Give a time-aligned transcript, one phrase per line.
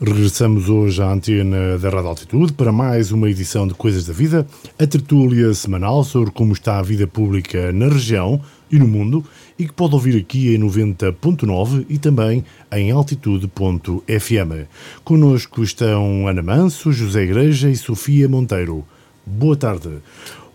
[0.00, 4.46] Regressamos hoje à antena da Rádio Altitude para mais uma edição de Coisas da Vida,
[4.78, 8.40] a tertúlia semanal sobre como está a vida pública na região
[8.70, 9.24] e no mundo
[9.58, 14.68] e que pode ouvir aqui em 90.9 e também em altitude.fm.
[15.02, 18.84] Conosco estão Ana Manso, José Igreja e Sofia Monteiro.
[19.26, 19.98] Boa tarde.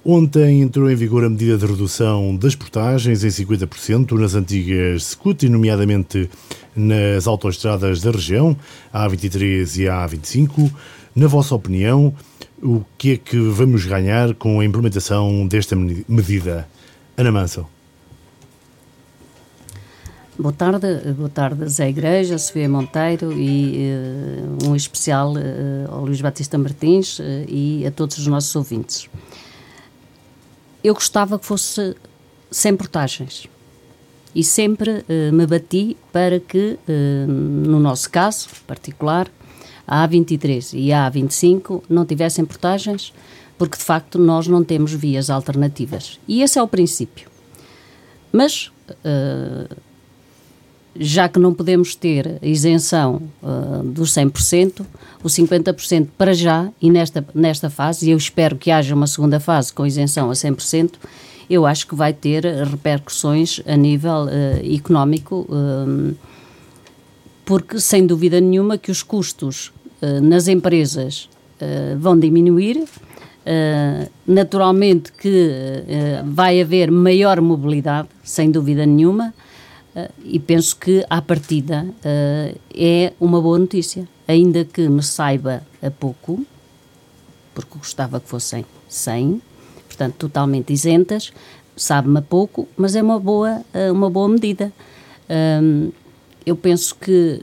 [0.06, 5.48] Ontem entrou em vigor a medida de redução das portagens em 50% nas antigas SCUT,
[5.48, 6.30] nomeadamente
[6.76, 8.58] nas autoestradas da região,
[8.92, 10.70] a A23 e a A25.
[11.16, 12.14] Na vossa opinião,
[12.62, 16.68] o que é que vamos ganhar com a implementação desta medida?
[17.16, 17.66] Ana Manso.
[20.38, 23.94] Boa tarde, boa tarde Zé Igreja, Sofia Monteiro e
[24.64, 29.08] uh, um especial uh, ao Luís Batista Martins uh, e a todos os nossos ouvintes.
[30.84, 31.96] Eu gostava que fosse
[32.52, 33.48] sem portagens
[34.36, 36.78] e sempre me bati para que,
[37.28, 39.30] no nosso caso particular,
[39.88, 43.14] a A23 e a A25 não tivessem portagens,
[43.58, 46.20] porque de facto nós não temos vias alternativas.
[46.28, 47.30] E esse é o princípio.
[48.32, 48.72] Mas
[50.96, 54.86] já que não podemos ter isenção uh, dos 100%,
[55.24, 59.40] o 50% para já, e nesta, nesta fase, e eu espero que haja uma segunda
[59.40, 60.92] fase com isenção a 100%,
[61.50, 66.16] eu acho que vai ter repercussões a nível uh, económico, uh,
[67.46, 69.72] porque sem dúvida nenhuma que os custos
[70.22, 71.30] nas empresas
[72.00, 72.86] vão diminuir,
[74.26, 75.50] naturalmente que
[76.26, 79.34] vai haver maior mobilidade, sem dúvida nenhuma,
[80.24, 84.08] e penso que, à partida, uh, é uma boa notícia.
[84.28, 86.46] Ainda que me saiba a pouco,
[87.54, 89.42] porque gostava que fossem 100,
[89.88, 91.32] portanto, totalmente isentas,
[91.76, 94.72] sabe-me a pouco, mas é uma boa, uh, uma boa medida.
[96.46, 97.42] eu penso que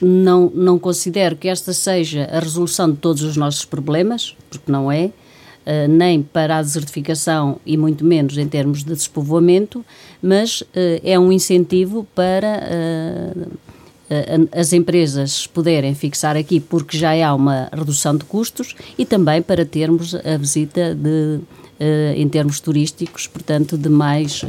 [0.00, 4.92] não, não considero que esta seja a resolução de todos os nossos problemas, porque não
[4.92, 5.10] é,
[5.66, 9.84] uh, nem para a desertificação e muito menos em termos de despovoamento,
[10.22, 10.66] mas uh,
[11.02, 12.62] é um incentivo para
[13.36, 13.66] uh,
[14.52, 19.66] as empresas poderem fixar aqui porque já há uma redução de custos e também para
[19.66, 21.40] termos a visita de
[22.14, 24.40] em termos turísticos, portanto, de mais,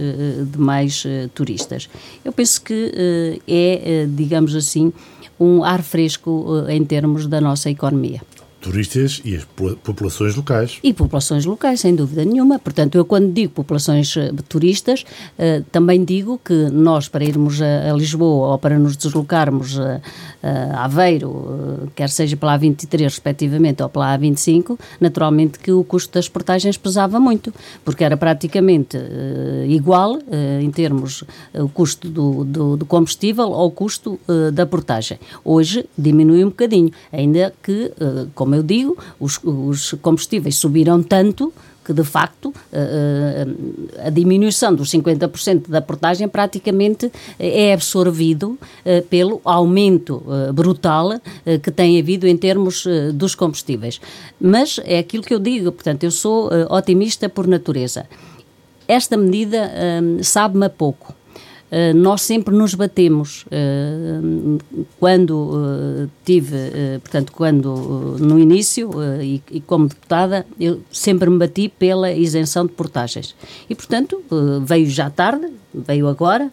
[0.50, 1.90] de mais turistas.
[2.24, 4.94] Eu penso que é, digamos assim,
[5.38, 8.22] um ar fresco em termos da nossa economia
[8.60, 9.44] turistas e as
[9.84, 10.80] populações locais.
[10.84, 12.60] E populações locais, sem dúvida nenhuma.
[12.60, 15.04] Portanto, eu quando digo populações uh, turistas,
[15.38, 20.02] uh, também digo que nós, para irmos a, a Lisboa ou para nos deslocarmos a,
[20.42, 26.30] a Aveiro, quer seja pela A23 respectivamente ou pela A25, naturalmente que o custo das
[26.30, 27.54] portagens pesava muito,
[27.84, 28.98] porque era praticamente
[29.68, 30.20] igual
[30.62, 34.20] em termos o custo do, do, do, combustível ao custo
[34.54, 35.20] da portagem.
[35.44, 37.92] Hoje diminui um bocadinho, ainda que,
[38.36, 41.54] como eu digo, os, os combustíveis subiram tanto
[41.88, 47.10] que de facto eh, eh, a diminuição dos 50% da portagem praticamente
[47.40, 50.22] é absorvido eh, pelo aumento
[50.54, 51.12] brutal
[51.64, 54.02] que tem havido em termos dos combustíveis.
[54.40, 58.06] Mas é aquilo que eu digo, portanto, eu sou otimista por natureza.
[58.88, 59.72] Esta medida
[60.22, 61.17] sabe-me pouco.
[61.70, 64.58] Uh, nós sempre nos batemos uh,
[64.98, 66.56] quando uh, tive,
[67.02, 68.92] portanto, quando no início
[69.22, 73.36] e, como deputada, eu sempre me bati pela isenção de portagens.
[73.70, 74.24] E, portanto,
[74.66, 76.52] veio já tarde, veio agora,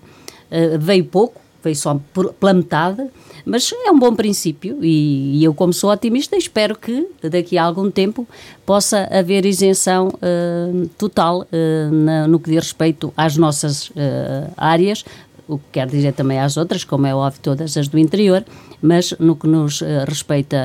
[0.81, 2.01] veio pouco, veio só
[2.41, 3.09] pela metade,
[3.45, 7.91] mas é um bom princípio e, eu, como sou otimista, espero que daqui a algum
[7.91, 8.27] tempo
[8.65, 15.05] possa haver isenção uh, total uh, na, no que diz respeito às nossas uh, áreas,
[15.47, 18.43] o que quer dizer também às outras, como é óbvio, todas as do interior,
[18.81, 20.57] mas no que nos respeita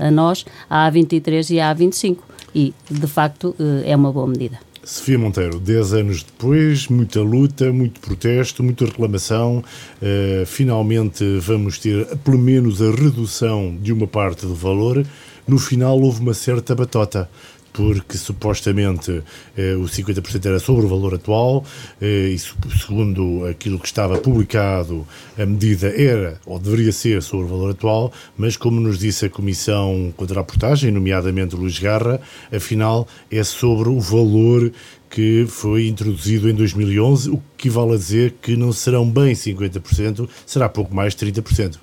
[0.00, 2.16] a nós, a A23 e a A25.
[2.54, 3.54] E, de facto,
[3.84, 4.58] é uma boa medida.
[4.84, 9.62] Sofia Monteiro, 10 anos depois, muita luta, muito protesto, muita reclamação.
[10.02, 15.06] Uh, finalmente vamos ter pelo menos a redução de uma parte do valor.
[15.46, 17.30] No final houve uma certa batota
[17.72, 19.22] porque supostamente
[19.56, 21.64] eh, o 50% era sobre o valor atual
[22.00, 25.06] eh, e segundo aquilo que estava publicado
[25.38, 29.30] a medida era ou deveria ser sobre o valor atual, mas como nos disse a
[29.30, 32.20] Comissão contra a Portagem, nomeadamente Luís Garra,
[32.54, 34.70] afinal é sobre o valor
[35.08, 40.28] que foi introduzido em 2011, o que vale a dizer que não serão bem 50%,
[40.46, 41.76] será pouco mais de 30%.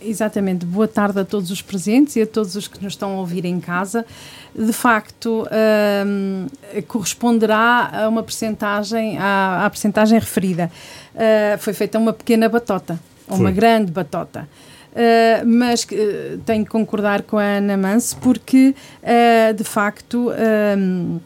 [0.00, 0.66] Exatamente.
[0.66, 3.44] Boa tarde a todos os presentes e a todos os que nos estão a ouvir
[3.44, 4.04] em casa.
[4.54, 5.46] De facto,
[6.06, 6.46] um,
[6.86, 10.70] corresponderá a uma percentagem, à, à percentagem referida.
[11.14, 14.46] Uh, foi feita uma pequena batota, ou uma grande batota.
[14.92, 20.30] uh, mas uh, tenho que concordar com a Ana Mance porque, uh, de facto,
[20.78, 21.18] um,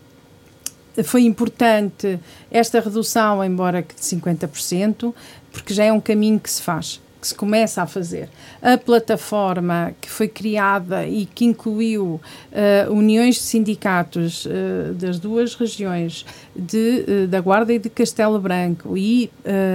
[1.02, 2.20] foi importante
[2.50, 5.12] esta redução, embora que de 50%,
[5.52, 8.28] porque já é um caminho que se faz que se começa a fazer.
[8.62, 12.20] A plataforma que foi criada e que incluiu
[12.50, 16.24] uh, uniões de sindicatos uh, das duas regiões,
[16.56, 19.30] de, uh, da Guarda e de Castelo Branco, e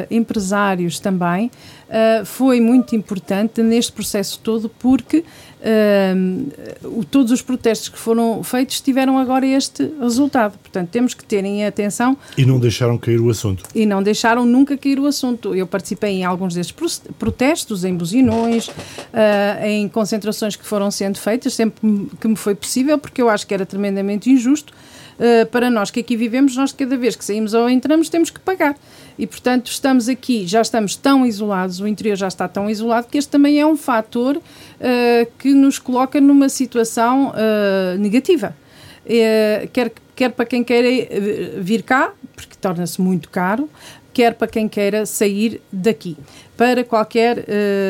[0.10, 1.52] empresários também,
[2.26, 5.24] foi muito importante neste processo todo, porque
[5.66, 10.58] uh, todos os protestos que foram feitos tiveram agora este resultado.
[10.60, 12.18] Portanto, temos que terem atenção.
[12.38, 13.64] E não deixaram cair o assunto.
[13.74, 15.56] E não deixaram nunca cair o assunto.
[15.56, 16.74] Eu participei em alguns desses
[17.18, 18.74] protestos, em buzinões, uh,
[19.66, 23.54] em concentrações que foram sendo feitas, sempre que me foi possível, porque eu acho que
[23.54, 24.74] era tremendamente injusto.
[25.16, 28.40] Uh, para nós que aqui vivemos, nós cada vez que saímos ou entramos temos que
[28.40, 28.76] pagar.
[29.18, 33.18] E, portanto, estamos aqui, já estamos tão isolados, o interior já está tão isolado, que
[33.18, 34.42] este também é um fator uh,
[35.40, 38.56] que nos coloca numa situação uh, negativa.
[39.06, 40.90] Uh, quer, quer para quem queira
[41.62, 43.70] vir cá, porque torna-se muito caro,
[44.14, 46.18] quer para quem queira sair daqui,
[46.58, 47.46] para qualquer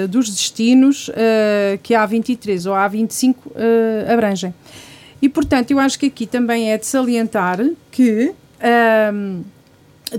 [0.10, 1.08] dos destinos
[1.84, 3.36] que a A23 ou a A25
[4.12, 4.52] abrangem.
[5.22, 7.60] E, portanto, eu acho que aqui também é de salientar
[7.92, 8.34] que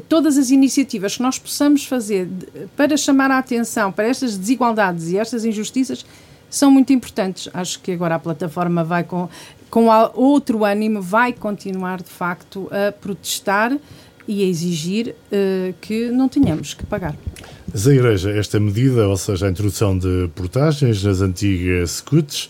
[0.08, 2.28] todas as iniciativas que nós possamos fazer
[2.76, 6.04] para chamar a atenção para estas desigualdades e estas injustiças
[6.50, 7.48] são muito importantes.
[7.52, 9.28] Acho que agora a plataforma vai com,
[9.70, 13.76] com outro ânimo, vai continuar de facto a protestar
[14.28, 17.14] e a exigir uh, que não tenhamos que pagar.
[17.76, 22.48] Mas a Igreja, esta medida, ou seja, a introdução de portagens nas antigas scouts,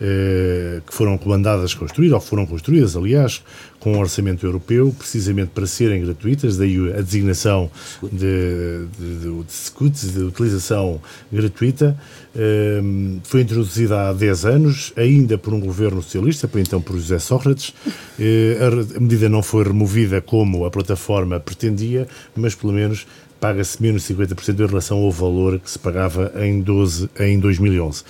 [0.00, 3.42] eh, que foram comandadas construir, ou foram construídas, aliás,
[3.80, 7.68] com um orçamento europeu, precisamente para serem gratuitas, daí a designação
[8.04, 11.00] de, de, de, de de utilização
[11.32, 11.98] gratuita,
[12.36, 12.80] eh,
[13.24, 17.74] foi introduzida há 10 anos, ainda por um governo socialista, então por José Sócrates.
[18.16, 18.56] Eh,
[18.96, 23.08] a medida não foi removida como a plataforma pretendia, mas pelo menos
[23.40, 28.04] paga-se menos 50% em relação ao valor que se pagava em, 12, em 2011.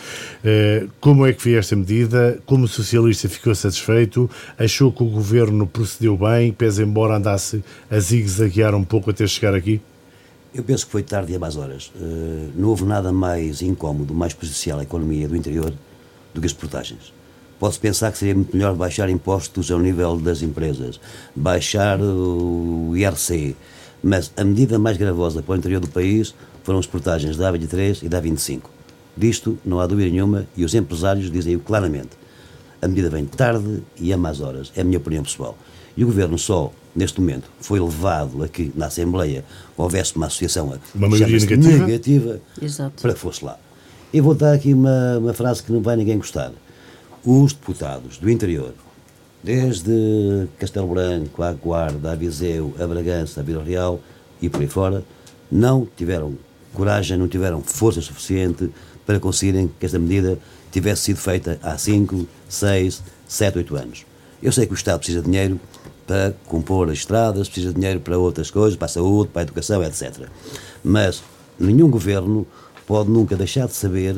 [0.44, 2.38] Eh, como é que foi esta medida?
[2.46, 4.30] Como socialista ficou satisfeito?
[4.58, 9.54] Achou que o governo procedeu bem, pese embora andasse a zigue-zaguear um pouco até chegar
[9.54, 9.80] aqui?
[10.54, 11.92] Eu penso que foi tarde e a mais horas.
[11.94, 15.72] Uh, não houve nada mais incómodo, mais prejudicial à economia do interior
[16.32, 17.12] do que as portagens.
[17.60, 21.00] Pode-se pensar que seria muito melhor baixar impostos ao nível das empresas,
[21.34, 23.56] baixar o IRC,
[24.02, 28.02] mas a medida mais gravosa para o interior do país foram as portagens da A23
[28.02, 28.62] e da A25.
[29.16, 32.10] Disto não há dúvida nenhuma e os empresários dizem-o claramente.
[32.80, 35.58] A medida vem tarde e a más horas, é a minha opinião pessoal.
[35.96, 39.44] E o Governo só, neste momento, foi levado a que na Assembleia
[39.76, 42.40] houvesse uma associação uma maioria negativa, negativa
[43.02, 43.58] para que fosse lá.
[44.14, 46.52] Eu vou dar aqui uma, uma frase que não vai ninguém gostar.
[47.24, 48.72] Os deputados do interior
[49.48, 53.98] desde Castelo Branco, a Guarda, a Viseu, a Bragança, a Vila Real
[54.42, 55.02] e por aí fora,
[55.50, 56.34] não tiveram
[56.74, 58.68] coragem, não tiveram força suficiente
[59.06, 60.38] para conseguirem que esta medida
[60.70, 64.06] tivesse sido feita há 5, 6, 7, 8 anos.
[64.42, 65.58] Eu sei que o Estado precisa de dinheiro
[66.06, 69.44] para compor as estradas, precisa de dinheiro para outras coisas, para a saúde, para a
[69.44, 70.28] educação, etc.
[70.84, 71.22] Mas
[71.58, 72.46] nenhum governo
[72.86, 74.14] pode nunca deixar de saber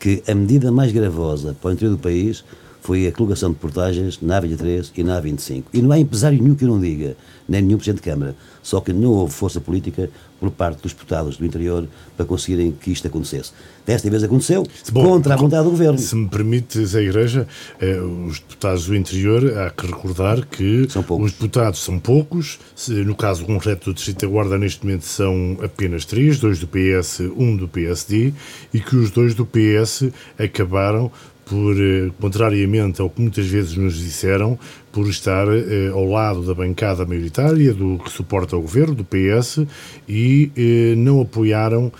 [0.00, 2.42] que a medida mais gravosa para o interior do país
[2.82, 5.64] foi a colocação de portagens na A23 e na A25.
[5.72, 7.16] E não há empresário nenhum que não diga,
[7.48, 11.36] nem nenhum Presidente de Câmara, só que não houve força política por parte dos deputados
[11.36, 13.52] do interior para conseguirem que isto acontecesse.
[13.86, 15.98] Desta vez aconteceu, Bom, contra a vontade do Governo.
[15.98, 17.46] Se me permites, a Igreja,
[17.80, 23.44] eh, os deputados do interior, há que recordar que os deputados são poucos, no caso
[23.44, 27.68] concreto do Distrito da Guarda, neste momento são apenas três, dois do PS, um do
[27.68, 28.32] PSD,
[28.74, 31.10] e que os dois do PS acabaram
[31.52, 34.58] por, eh, contrariamente ao que muitas vezes nos disseram,
[34.90, 39.66] por estar eh, ao lado da bancada maioritária, do que suporta o governo, do PS,
[40.08, 41.92] e eh, não apoiaram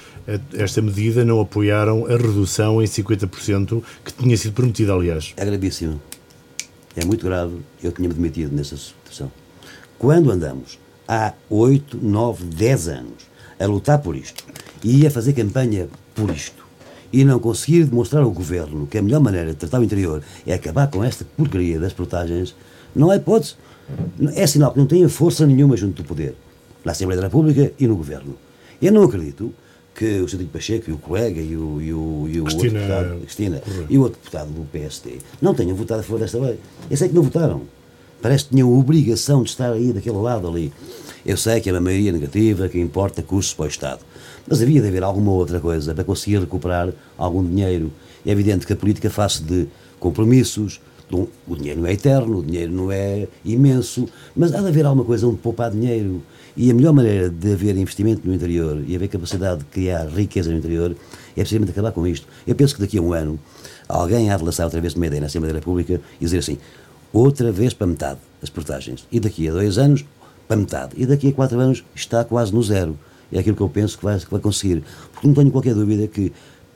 [0.55, 5.35] esta medida, não apoiaram a redução em 50% que tinha sido prometida, aliás.
[5.37, 6.01] É gravíssimo.
[6.97, 7.57] É muito grave.
[7.83, 9.31] Eu tinha-me demitido nessa situação.
[9.99, 13.31] Quando andamos há 8, 9, 10 anos
[13.61, 14.45] a lutar por isto
[14.83, 16.62] e a fazer campanha por isto,
[17.13, 20.55] e não conseguir demonstrar ao governo que a melhor maneira de tratar o interior é
[20.55, 22.55] acabar com esta porcaria das portagens,
[22.95, 23.55] não é hipótese.
[24.35, 26.35] É sinal que não tem força nenhuma junto do poder,
[26.85, 28.37] na Assembleia da República e no governo.
[28.81, 29.53] Eu não acredito
[29.95, 30.47] que o Sr.
[30.51, 33.99] Pacheco e o colega e o, e o, e o Cristina, outro deputado, Cristina, e
[33.99, 36.59] o outro deputado do PSD não tenham votado a favor desta lei.
[36.91, 37.63] Eu sei que não votaram.
[38.23, 40.73] Parece que tinham a obrigação de estar aí daquele lado ali.
[41.25, 44.01] Eu sei que é uma maioria negativa, que importa custos para o Estado.
[44.47, 47.93] Mas havia de haver alguma outra coisa para conseguir recuperar algum dinheiro.
[48.27, 49.69] É evidente que a política faz de
[50.01, 50.81] compromissos,
[51.47, 55.05] o dinheiro não é eterno, o dinheiro não é imenso, mas há de haver alguma
[55.05, 56.23] coisa onde poupar dinheiro.
[56.57, 60.51] E a melhor maneira de haver investimento no interior e haver capacidade de criar riqueza
[60.51, 60.97] no interior
[61.37, 62.27] é precisamente acabar com isto.
[62.47, 63.39] Eu penso que daqui a um ano
[63.89, 66.59] alguém há de lançar outra vez uma ideia na Assembleia da República e dizer assim:
[67.13, 69.07] outra vez para metade as portagens.
[69.11, 70.05] E daqui a dois anos,
[70.47, 70.93] para metade.
[70.97, 72.99] E daqui a quatro anos está quase no zero.
[73.33, 74.83] É aquilo que eu penso que vai, que vai conseguir.
[75.13, 76.33] Porque não tenho qualquer dúvida que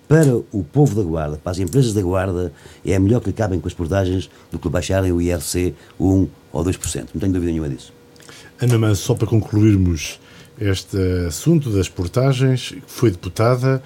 [0.09, 2.53] para o povo da Guarda, para as empresas da Guarda,
[2.85, 7.09] é melhor que acabem com as portagens do que baixarem o IRC 1 ou 2%.
[7.13, 7.93] Não tenho dúvida nenhuma disso.
[8.61, 10.19] Ana, mas só para concluirmos
[10.59, 10.97] este
[11.27, 13.83] assunto das portagens, foi deputada,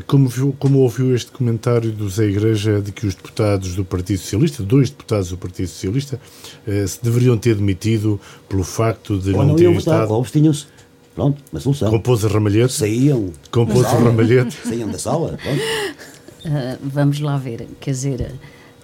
[0.00, 4.18] como, viu, como ouviu este comentário do Zé Igreja de que os deputados do Partido
[4.18, 6.20] Socialista, dois deputados do Partido Socialista,
[6.66, 10.12] eh, se deveriam ter demitido pelo facto de ou não, não terem estado...
[10.12, 10.66] Ou tinham-se
[11.14, 11.90] Pronto, uma solução.
[11.90, 12.72] Compôs a ramalhete.
[12.72, 13.32] Saíam.
[13.50, 14.56] Compôs a ramalhete.
[14.66, 15.38] Saíam da sala.
[16.44, 17.68] Uh, vamos lá ver.
[17.80, 18.34] Quer dizer,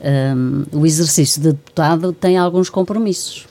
[0.00, 3.46] um, o exercício de deputado tem alguns compromissos.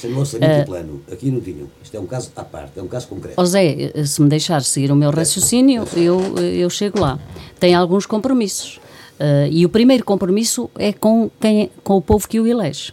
[0.00, 1.68] Sem o orçamento uh, plano, aqui não tinham.
[1.82, 3.40] Isto é um caso à parte, é um caso concreto.
[3.40, 7.18] José, se me deixar seguir o meu raciocínio, eu, eu chego lá.
[7.58, 8.80] Tem alguns compromissos.
[9.18, 12.92] Uh, e o primeiro compromisso é com, quem, com o povo que o elege.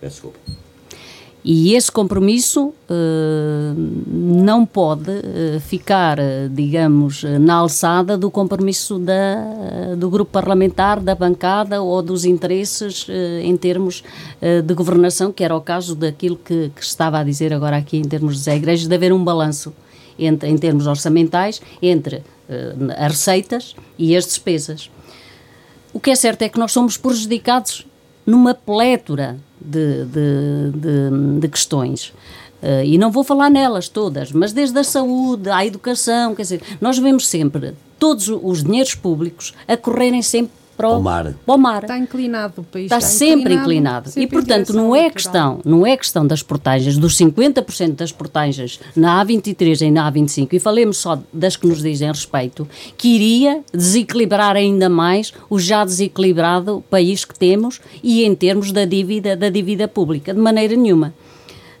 [0.00, 0.61] Peço desculpa.
[1.44, 2.74] E esse compromisso uh,
[4.06, 6.18] não pode uh, ficar,
[6.50, 13.06] digamos, na alçada do compromisso da, do grupo parlamentar, da bancada ou dos interesses
[13.42, 14.04] em termos
[14.40, 18.04] de governação, que era o caso daquilo que, que, estava a dizer agora aqui em
[18.04, 19.72] termos de Zé Igrejas, de haver um balanço
[20.18, 22.22] entre, em termos orçamentais entre
[22.96, 24.90] as receitas e as despesas.
[25.92, 27.86] O que é certo é que nós somos prejudicados
[28.26, 32.12] numa plétora de, de, de, de questões.
[32.62, 36.62] Uh, e não vou falar nelas todas, mas desde a saúde à educação, quer dizer,
[36.80, 41.34] nós vemos sempre todos os dinheiros públicos a correrem sempre para o, mar.
[41.46, 41.82] Para o mar.
[41.82, 42.84] Está inclinado o país.
[42.86, 43.62] Está, está sempre inclinado.
[43.62, 44.10] inclinado.
[44.10, 48.80] Sempre e, portanto, não é, questão, não é questão das portagens, dos 50% das portagens
[48.96, 53.62] na A23 e na A25, e falemos só das que nos dizem respeito, que iria
[53.72, 59.48] desequilibrar ainda mais o já desequilibrado país que temos e em termos da dívida, da
[59.48, 61.14] dívida pública, de maneira nenhuma.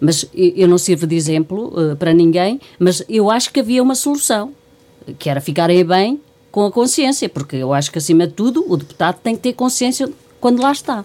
[0.00, 3.94] Mas eu não sirvo de exemplo uh, para ninguém, mas eu acho que havia uma
[3.94, 4.52] solução,
[5.18, 6.20] que era ficarem bem
[6.52, 9.54] com a consciência, porque eu acho que, acima de tudo, o deputado tem que ter
[9.54, 11.04] consciência quando lá está.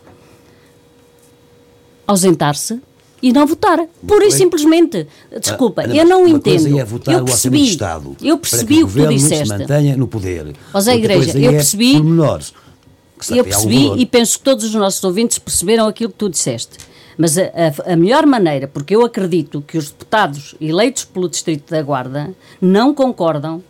[2.05, 2.81] Ausentar-se
[3.21, 3.79] e não votar.
[4.05, 5.07] Pura e simplesmente.
[5.39, 6.77] Desculpa, ah, eu não entendo.
[6.77, 9.47] É votar eu percebi, o Estado eu percebi o que tu disseste.
[9.47, 10.53] se mantenha no poder.
[10.73, 11.95] José Igreja, eu é percebi.
[11.95, 16.77] É eu percebi e penso que todos os nossos ouvintes perceberam aquilo que tu disseste.
[17.17, 21.71] Mas a, a, a, melhor maneira, porque eu acredito que os deputados eleitos pelo Distrito
[21.71, 23.63] da Guarda não concordam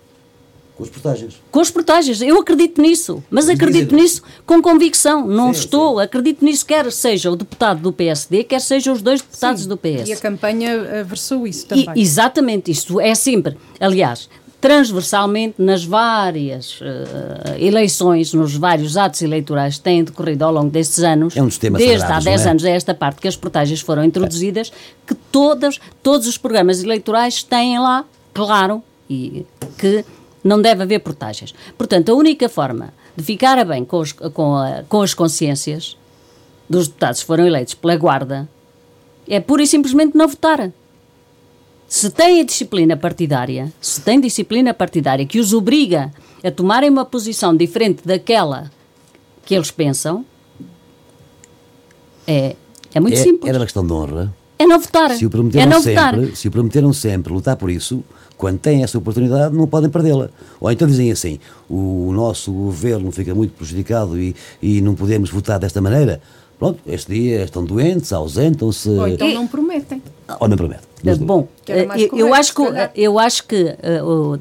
[0.77, 1.41] com as portagens.
[1.51, 6.03] Com as portagens, eu acredito nisso, mas acredito nisso com convicção, não sim, estou, sim.
[6.03, 9.69] acredito nisso, quer seja o deputado do PSD, quer seja os dois deputados sim.
[9.69, 10.07] do PS.
[10.07, 11.89] E a campanha versou isso também.
[11.96, 14.29] E, exatamente, isto é sempre, aliás,
[14.62, 16.86] transversalmente nas várias uh,
[17.57, 21.57] eleições, nos vários atos eleitorais que têm decorrido ao longo destes anos, é um dos
[21.57, 22.50] temas desde há 10 é?
[22.50, 24.72] anos a esta parte que as portagens foram introduzidas,
[25.07, 29.46] que todas, todos os programas eleitorais têm lá, claro, e
[29.77, 30.03] que
[30.47, 31.53] não deve haver portagens.
[31.77, 35.97] Portanto, a única forma de ficar a bem com, os, com, a, com as consciências
[36.69, 38.47] dos deputados que foram eleitos pela Guarda
[39.27, 40.71] é pura e simplesmente não votar.
[41.87, 46.11] Se tem a disciplina partidária, se tem disciplina partidária que os obriga
[46.43, 48.69] a tomarem uma posição diferente daquela
[49.45, 50.25] que eles pensam,
[52.25, 52.55] é,
[52.93, 53.49] é muito é, simples.
[53.49, 54.33] Era uma questão de honra.
[54.59, 55.11] É não votar.
[55.11, 56.35] Se o prometeram, é não sempre, votar.
[56.35, 58.03] se o prometeram sempre lutar por isso,
[58.38, 60.29] quando têm essa oportunidade, não podem perdê-la.
[60.60, 61.39] Ou então dizem assim:
[61.70, 66.22] o nosso governo fica muito prejudicado e, e não podemos votar desta maneira.
[66.60, 68.89] Pronto, este dia estão doentes, ausentam-se.
[68.89, 70.01] Ou então não prometem.
[70.39, 70.88] Ou não prometem.
[71.20, 72.62] Bom, eh, eu, eu, acho que,
[72.96, 73.77] eu acho que,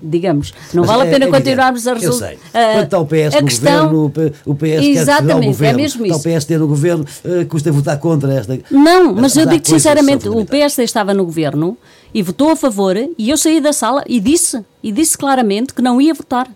[0.03, 2.25] digamos, não Mas vale é, a pena é continuarmos a resolver.
[2.25, 2.39] Eu sei.
[2.73, 5.79] Quando está o PS no questão, governo, o PS exatamente, quer o governo.
[5.79, 6.17] É mesmo isso.
[6.17, 7.05] Está o PSD no governo,
[7.51, 8.59] custa votar contra esta.
[8.71, 11.77] Não, mas eu digo sinceramente, o PSD estava no governo
[12.17, 15.83] e votou a favor e eu saí da sala e disse, e disse claramente que
[15.83, 16.51] não ia votar.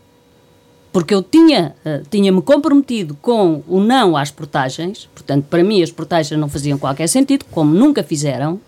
[0.90, 5.90] Porque eu tinha, uh, tinha-me comprometido com o não às portagens, portanto, para mim as
[5.90, 8.59] portagens não faziam qualquer sentido, como nunca fizeram,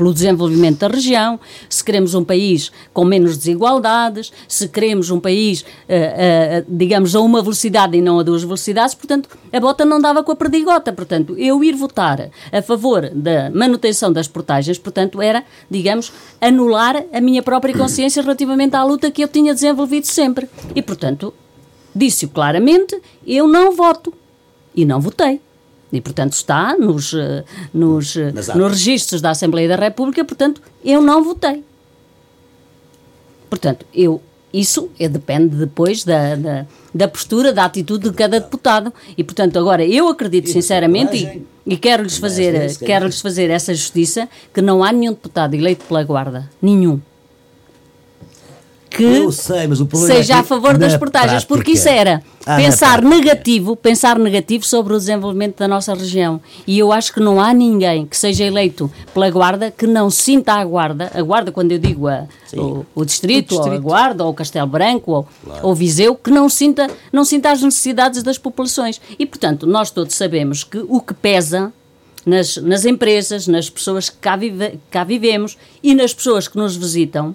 [0.00, 1.38] pelo desenvolvimento da região,
[1.68, 7.20] se queremos um país com menos desigualdades, se queremos um país, uh, uh, digamos, a
[7.20, 10.90] uma velocidade e não a duas velocidades, portanto, a bota não dava com a perdigota.
[10.90, 17.20] Portanto, eu ir votar a favor da manutenção das portagens, portanto, era, digamos, anular a
[17.20, 20.48] minha própria consciência relativamente à luta que eu tinha desenvolvido sempre.
[20.74, 21.34] E, portanto,
[21.94, 24.14] disse-o claramente, eu não voto.
[24.74, 25.42] E não votei.
[25.92, 27.44] E, portanto, está nos, eh,
[27.74, 31.64] nos, eh, nos registros da Assembleia da República, portanto, eu não votei.
[33.48, 38.92] Portanto, eu, isso é, depende depois da, da, da, postura, da atitude de cada deputado.
[39.18, 44.62] E, portanto, agora, eu acredito sinceramente, e, e quero-lhes fazer, quero fazer essa justiça, que
[44.62, 46.48] não há nenhum deputado eleito pela Guarda.
[46.62, 47.00] Nenhum
[49.00, 51.54] que sei, seja é a favor das portagens, prática.
[51.54, 56.40] porque isso era ah, pensar negativo, pensar negativo sobre o desenvolvimento da nossa região.
[56.66, 60.54] E eu acho que não há ninguém que seja eleito pela Guarda que não sinta
[60.54, 63.78] a Guarda, a Guarda quando eu digo a, o, o, distrito, o, distrito, ou a
[63.78, 65.66] Guarda, ou o Castelo Branco, ou, claro.
[65.66, 69.00] ou Viseu, que não sinta, não sinta as necessidades das populações.
[69.18, 71.72] E, portanto, nós todos sabemos que o que pesa
[72.24, 76.76] nas, nas empresas, nas pessoas que cá, vive, cá vivemos e nas pessoas que nos
[76.76, 77.34] visitam,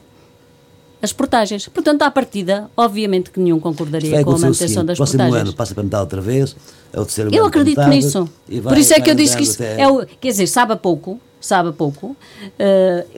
[1.06, 1.68] as portagens.
[1.68, 5.48] Portanto, à partida, obviamente que nenhum concordaria com a manutenção das próximo portagens.
[5.48, 6.56] ano passa para metade outra vez,
[6.92, 8.30] é o terceiro Eu acredito nisso.
[8.50, 10.76] Vai, Por isso é que eu disse que isso é o, quer dizer, sabe a
[10.76, 12.16] pouco, sabe pouco, uh,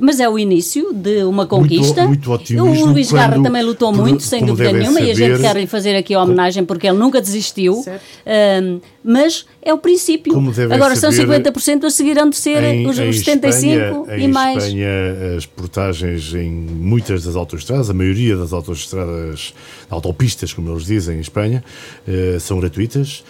[0.01, 2.05] mas é o início de uma conquista.
[2.05, 5.41] Muito, muito o Luís Garra também lutou muito, sem dúvida nenhuma, saber, e a gente
[5.41, 7.79] quer lhe fazer aqui a homenagem porque ele nunca desistiu.
[7.79, 10.33] Uh, mas é o princípio.
[10.71, 14.63] Agora são 50% a seguirão de ser em, os, os 75% Espanha, e mais.
[14.63, 19.53] Em Espanha, as portagens em muitas das autoestradas, a maioria das autoestradas,
[19.89, 21.63] autopistas, como eles dizem em Espanha,
[22.07, 23.23] uh, são gratuitas.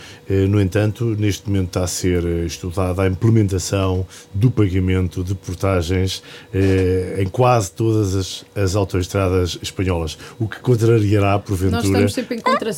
[0.50, 6.24] no entanto, neste momento está a ser estudada a implementação do pagamento pagamento de portagens
[6.54, 12.08] eh, em quase todas as, as autoestradas espanholas, o que contrariará, porventura,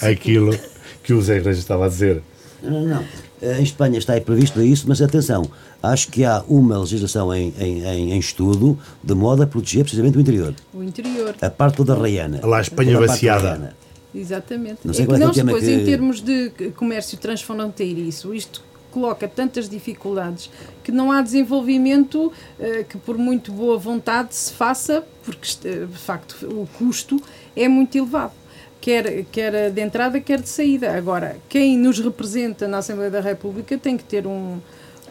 [0.01, 0.57] aquilo
[1.03, 2.21] que o Zé Igreja estava a dizer.
[2.61, 3.03] Não, não.
[3.41, 5.49] Em Espanha está previsto isso, mas atenção,
[5.81, 10.21] acho que há uma legislação em, em, em, estudo de modo a proteger precisamente o
[10.21, 10.53] interior.
[10.73, 11.35] O interior.
[11.41, 12.41] A parte toda reiana.
[12.43, 13.73] Lá a Espanha vaciada.
[14.13, 14.79] Exatamente.
[14.83, 15.71] Não sei é que não, é depois, que...
[15.71, 20.49] em termos de comércio transfronteiriço, isto coloca tantas dificuldades
[20.83, 25.97] que não há desenvolvimento uh, que por muito boa vontade se faça, porque uh, de
[25.97, 27.21] facto o custo
[27.55, 28.33] é muito elevado.
[28.81, 30.95] Quer, quer de entrada, quer de saída.
[30.95, 34.59] Agora, quem nos representa na Assembleia da República tem que ter um,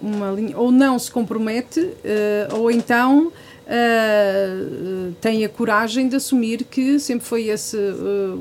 [0.00, 3.32] uma linha, ou não se compromete, uh, ou então
[5.20, 7.76] tem a coragem de assumir que sempre foi esse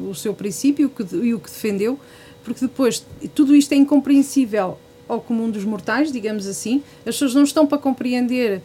[0.10, 2.00] o seu princípio que, e o que defendeu,
[2.46, 6.84] porque depois tudo isto é incompreensível ao comum dos mortais, digamos assim.
[7.00, 8.62] As pessoas não estão para compreender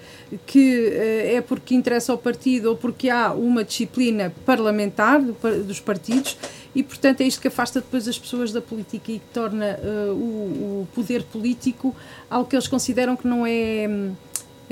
[0.47, 5.81] que uh, é porque interessa ao partido ou porque há uma disciplina parlamentar do, dos
[5.81, 6.37] partidos
[6.75, 10.13] e, portanto, é isto que afasta depois as pessoas da política e que torna uh,
[10.13, 11.95] o, o, poder político
[12.31, 13.89] algo que eles consideram que não é.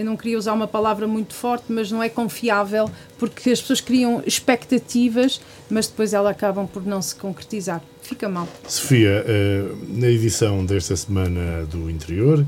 [0.00, 3.82] Eu não queria usar uma palavra muito forte, mas não é confiável, porque as pessoas
[3.82, 8.48] criam expectativas, mas depois elas acabam por não se concretizar fica mal.
[8.66, 12.44] Sofia, eh, na edição desta semana do Interior,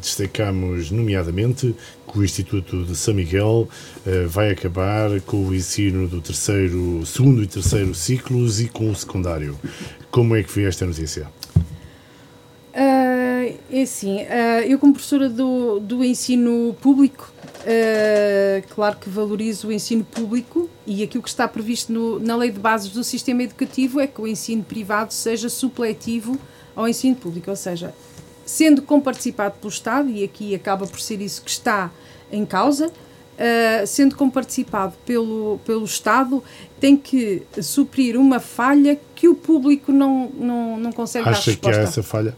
[0.00, 1.74] destacamos nomeadamente
[2.10, 3.68] que o Instituto de São Miguel
[4.04, 8.94] eh, vai acabar com o ensino do terceiro, segundo e terceiro ciclos e com o
[8.94, 9.58] secundário.
[10.10, 11.28] Como é que foi esta notícia?
[13.78, 19.72] É assim, uh, eu como professora do, do ensino público Uh, claro que valorizo o
[19.72, 24.00] ensino público e aquilo que está previsto no, na lei de bases do sistema educativo
[24.00, 26.38] é que o ensino privado seja supletivo
[26.74, 27.92] ao ensino público, ou seja,
[28.46, 31.90] sendo comparticipado pelo Estado, e aqui acaba por ser isso que está
[32.30, 36.42] em causa, uh, sendo comparticipado pelo, pelo Estado,
[36.80, 41.68] tem que suprir uma falha que o público não, não, não consegue Acha dar resposta.
[41.68, 42.36] Acha que há essa falha?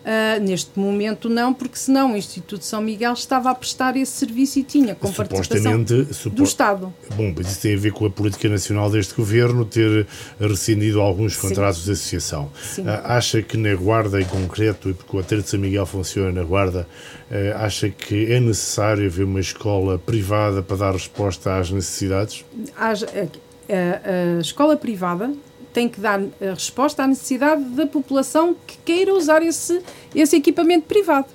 [0.00, 4.12] Uh, neste momento não, porque senão o Instituto de São Miguel estava a prestar esse
[4.12, 6.92] serviço e tinha com participação do Estado.
[7.14, 10.06] Bom, mas isso tem a ver com a política nacional deste governo ter
[10.40, 11.84] rescindido alguns contratos Sim.
[11.84, 12.50] de associação.
[12.78, 16.32] Uh, acha que na Guarda em concreto, e porque o Aterro de São Miguel funciona
[16.32, 16.88] na Guarda,
[17.30, 22.42] uh, acha que é necessário haver uma escola privada para dar resposta às necessidades?
[22.76, 25.30] a, a escola privada
[25.72, 29.80] tem que dar a resposta à necessidade da população que queira usar esse,
[30.14, 31.28] esse equipamento privado.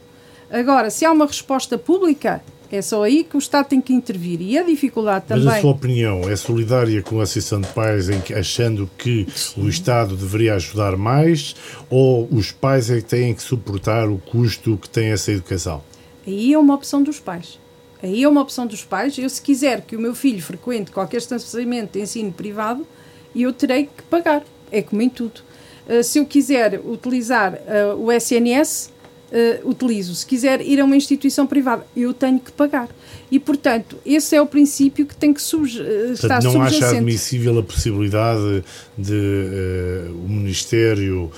[0.50, 4.42] Agora, se há uma resposta pública, é só aí que o Estado tem que intervir.
[4.42, 5.46] E a dificuldade também.
[5.46, 9.28] Mas a sua opinião é solidária com a Associação de Pais em que, achando que
[9.34, 9.62] Sim.
[9.64, 11.56] o Estado deveria ajudar mais
[11.90, 15.84] ou os pais é que têm que suportar o custo que tem essa educação?
[16.26, 17.60] Aí é uma opção dos pais.
[18.02, 19.18] Aí é uma opção dos pais.
[19.18, 22.86] Eu, se quiser que o meu filho frequente qualquer estabelecimento de ensino privado,
[23.44, 24.44] eu terei que pagar.
[24.72, 25.42] É como em tudo.
[25.88, 28.92] Uh, se eu quiser utilizar uh, o SNS,
[29.32, 30.14] uh, utilizo.
[30.16, 32.90] Se quiser ir a uma instituição privada, eu tenho que pagar.
[33.32, 35.66] E, portanto, esse é o princípio que tem que uh,
[36.14, 38.64] estar não acha admissível a possibilidade
[38.98, 41.32] de uh, o Ministério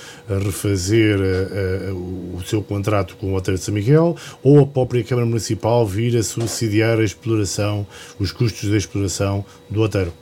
[0.43, 1.17] refazer
[1.93, 6.17] o seu contrato com o Hotel de São Miguel ou a própria Câmara Municipal vir
[6.17, 7.87] a subsidiar a exploração,
[8.19, 10.13] os custos da exploração do hotel?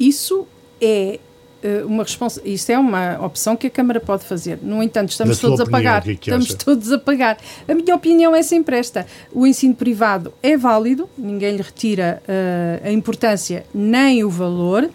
[0.00, 0.46] Isso
[0.80, 1.18] é
[1.62, 4.58] eh, uma responsa isso é uma opção que a Câmara pode fazer.
[4.62, 6.02] No entanto, estamos todos opinião, a pagar.
[6.02, 7.38] Que é que estamos todos a pagar.
[7.66, 12.86] A minha opinião é sempre esta: o ensino privado é válido, ninguém lhe retira uh,
[12.86, 14.90] a importância nem o valor, uh,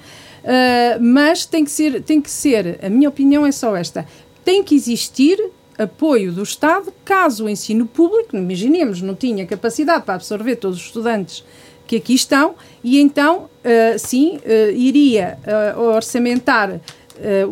[1.01, 2.79] mas tem que ser, tem que ser.
[2.83, 4.05] A minha opinião é só esta:
[4.45, 5.37] tem que existir
[5.77, 10.85] apoio do Estado caso o ensino público, imaginemos, não tinha capacidade para absorver todos os
[10.85, 11.43] estudantes
[11.87, 15.37] que aqui estão, e então, uh, sim, uh, iria
[15.75, 16.79] uh, orçamentar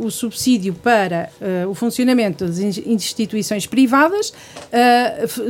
[0.03, 1.29] o subsídio para
[1.69, 4.33] o funcionamento das instituições privadas,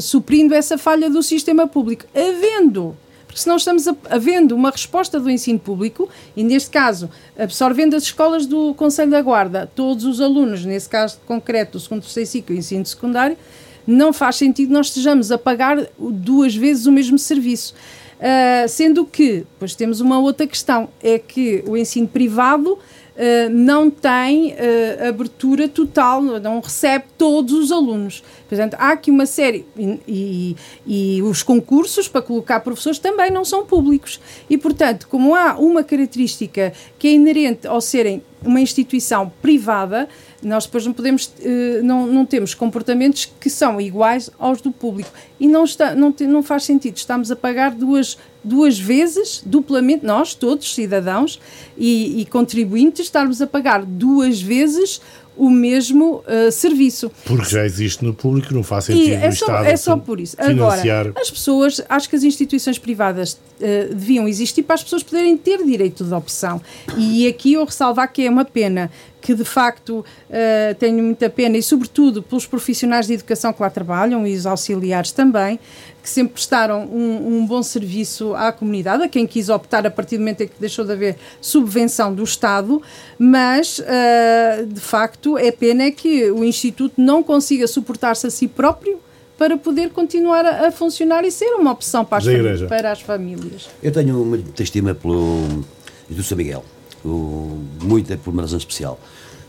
[0.02, 2.04] suprindo essa falha do sistema público.
[2.14, 7.96] Havendo porque senão estamos a, havendo uma resposta do ensino público, e neste caso, absorvendo
[7.96, 12.28] as escolas do Conselho da Guarda, todos os alunos, nesse caso concreto, do segundo, terceiro
[12.28, 13.38] ciclo e ensino secundário,
[13.86, 17.74] não faz sentido nós estejamos a pagar duas vezes o mesmo serviço.
[18.20, 22.78] Uh, sendo que, depois temos uma outra questão, é que o ensino privado
[23.20, 28.24] Uh, não tem uh, abertura total, não recebe todos os alunos.
[28.48, 29.66] Portanto, há aqui uma série.
[29.78, 30.56] E, e,
[31.18, 34.22] e, os concursos para colocar professores também não são públicos.
[34.50, 40.08] E, portanto, como há uma característica que é inerente ao serem uma instituição privada,
[40.42, 45.12] nós depois não podemos, eh, não, não temos comportamentos que são iguais aos do público.
[45.40, 46.96] E não, está, não, não faz sentido.
[46.98, 51.40] Estamos a pagar duas, duas vezes, duplamente, nós, todos, cidadãos
[51.78, 55.02] e, e contribuintes, estarmos a pagar duas vezes
[55.40, 57.10] o mesmo uh, serviço.
[57.24, 60.20] Porque já existe no público, não faz sentido e é só, Estado É só por
[60.20, 60.36] isso.
[60.36, 61.08] Financiar...
[61.08, 63.40] Agora, as pessoas, acho que as instituições privadas uh,
[63.90, 66.62] deviam existir para as pessoas poderem ter direito de opção.
[66.98, 71.58] E aqui eu ressalvar que é uma pena que de facto uh, tenho muita pena
[71.58, 75.60] e sobretudo pelos profissionais de educação que lá trabalham e os auxiliares também,
[76.10, 80.18] que sempre prestaram um, um, bom serviço à comunidade, a quem quis optar a partir
[80.18, 82.82] do momento em que deixou de haver subvenção do Estado,
[83.18, 89.00] mas uh, de facto é pena que o Instituto não consiga suportar-se a si próprio
[89.38, 93.70] para poder continuar a, a funcionar e ser uma opção para as, para as famílias.
[93.82, 95.64] Eu tenho muita estima pelo
[96.10, 96.66] Instituto São Miguel,
[97.06, 99.00] o, muita por uma razão especial.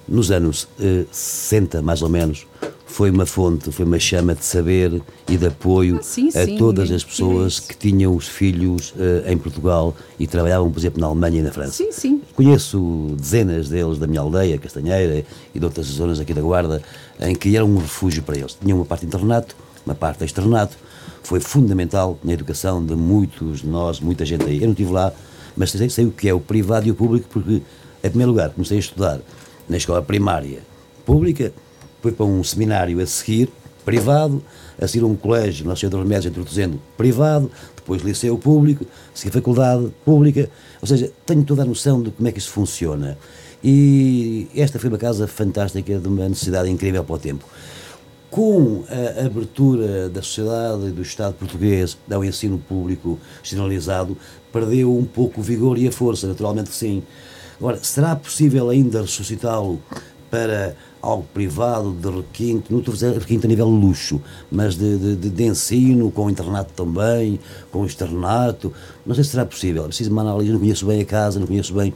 [0.06, 2.46] Nos anos eh, 60, mais ou menos,
[2.90, 6.58] foi uma fonte, foi uma chama de saber e de apoio ah, sim, a sim,
[6.58, 11.06] todas as pessoas que tinham os filhos uh, em Portugal e trabalhavam, por exemplo, na
[11.06, 11.72] Alemanha e na França.
[11.72, 12.20] Sim, sim.
[12.34, 15.24] Conheço dezenas deles da minha aldeia, Castanheira,
[15.54, 16.82] e de outras zonas aqui da Guarda,
[17.20, 18.58] em que era um refúgio para eles.
[18.60, 20.76] Tinham uma parte de internato, uma parte de externato.
[21.22, 24.56] Foi fundamental na educação de muitos de nós, muita gente aí.
[24.56, 25.12] Eu não estive lá,
[25.56, 27.62] mas sei, sei o que é o privado e o público, porque,
[28.02, 29.20] em primeiro lugar, comecei a estudar
[29.68, 30.58] na escola primária
[31.06, 31.52] pública,
[32.02, 33.48] fui para um seminário a seguir,
[33.84, 34.42] privado,
[34.80, 39.90] a seguir um colégio, Nossa Senhora dos Remédios, introduzindo privado, depois liceu público, seguir faculdade
[40.04, 40.48] pública,
[40.80, 43.18] ou seja, tenho toda a noção de como é que isso funciona.
[43.62, 47.44] E esta foi uma casa fantástica, de uma necessidade incrível para o tempo.
[48.30, 54.16] Com a abertura da sociedade e do Estado português ao ensino público generalizado,
[54.52, 57.02] perdeu um pouco o vigor e a força, naturalmente sim.
[57.58, 59.82] Agora, será possível ainda ressuscitá-lo
[60.30, 65.16] para algo privado, de requinte, não estou a dizer requinte a nível luxo, mas de,
[65.16, 68.72] de, de, ensino, com internato também, com externato,
[69.06, 71.72] não sei se será possível, preciso uma análise, não conheço bem a casa, não conheço
[71.72, 71.94] bem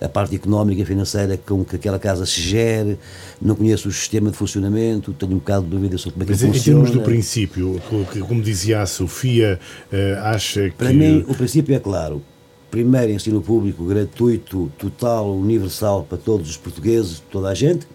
[0.00, 2.98] a parte económica e financeira com que aquela casa se gere,
[3.40, 6.32] não conheço o sistema de funcionamento, tenho um bocado de dúvida sobre como é que
[6.32, 6.80] mas, funciona.
[6.80, 7.82] Em termos do princípio,
[8.26, 9.60] como dizia a Sofia,
[9.92, 10.76] eh, acha que...
[10.76, 12.22] Para mim, o princípio é claro,
[12.70, 17.86] primeiro ensino público gratuito, total, universal para todos os portugueses, toda a gente,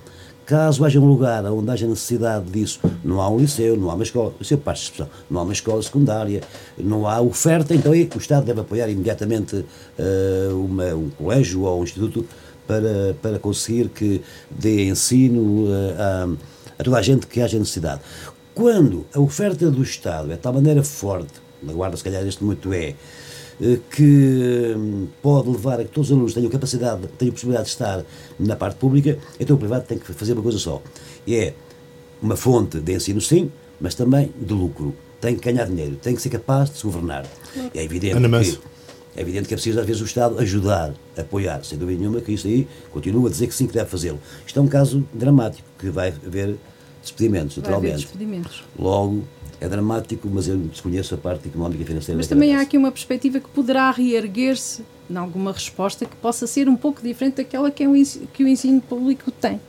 [0.52, 4.04] Caso haja um lugar onde haja necessidade disso, não há um liceu, não há uma
[4.04, 6.42] escola, liceu parte expressão, não há uma escola secundária,
[6.78, 11.80] não há oferta, então aí o Estado deve apoiar imediatamente uh, uma, um colégio ou
[11.80, 12.26] um instituto
[12.68, 18.02] para, para conseguir que dê ensino uh, a, a toda a gente que haja necessidade.
[18.54, 21.32] Quando a oferta do Estado é de tal maneira forte,
[21.64, 22.96] na Guarda se calhar neste momento é, eh,
[23.92, 28.04] que hum, pode levar a que todos os alunos tenham capacidade, tenham possibilidade de estar
[28.40, 30.82] na parte pública, então o privado tem que fazer uma coisa só.
[31.28, 31.54] E é
[32.22, 34.96] uma fonte de ensino, sim, mas também de lucro.
[35.20, 37.26] tem que ganhar dinheiro, tem que ser capaz de se governar.
[37.74, 38.60] É evidente Ana que
[39.16, 42.32] é evidente que é preciso, às vezes, o Estado ajudar, apoiar, sem dúvida nenhuma, que
[42.32, 44.20] isso aí continua a dizer que sim, que deve fazê-lo.
[44.48, 46.56] Isto é um caso dramático, que vai haver
[47.02, 47.96] despedimentos, naturalmente.
[47.96, 48.64] despedimentos.
[48.78, 49.24] Logo,
[49.60, 52.92] é dramático, mas eu desconheço a parte económica e financeira Mas também há aqui uma
[52.92, 57.84] perspectiva que poderá reerguer-se em alguma resposta que possa ser um pouco diferente daquela que,
[57.84, 57.88] é
[58.34, 59.60] que o ensino público tem.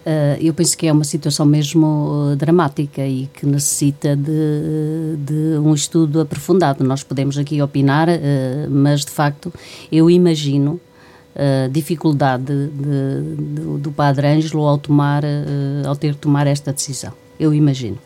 [0.00, 5.58] Uh, eu penso que é uma situação mesmo uh, dramática e que necessita de, de
[5.58, 6.82] um estudo aprofundado.
[6.82, 9.52] Nós podemos aqui opinar, uh, mas de facto
[9.92, 10.80] eu imagino
[11.70, 17.12] dificuldade de- de- do, Padre Ângelo ao, tomar, uh, ao ter que tomar esta decisão.
[17.38, 17.98] Eu imagino.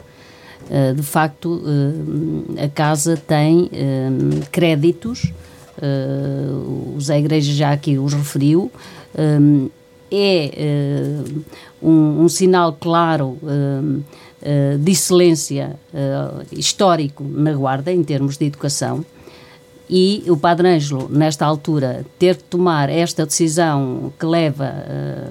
[0.71, 3.71] Uh, de facto, uh, a casa tem
[4.51, 5.33] créditos,
[5.79, 8.71] uh, o Zé Igreja já aqui os referiu,
[10.11, 10.51] é
[11.83, 13.39] um, um sinal claro
[14.81, 15.77] de excelência
[16.53, 19.05] histórico na Guarda, em termos de educação,
[19.89, 25.29] e o Padre Ângelo, nesta altura, ter que tomar esta decisão que leva, eh,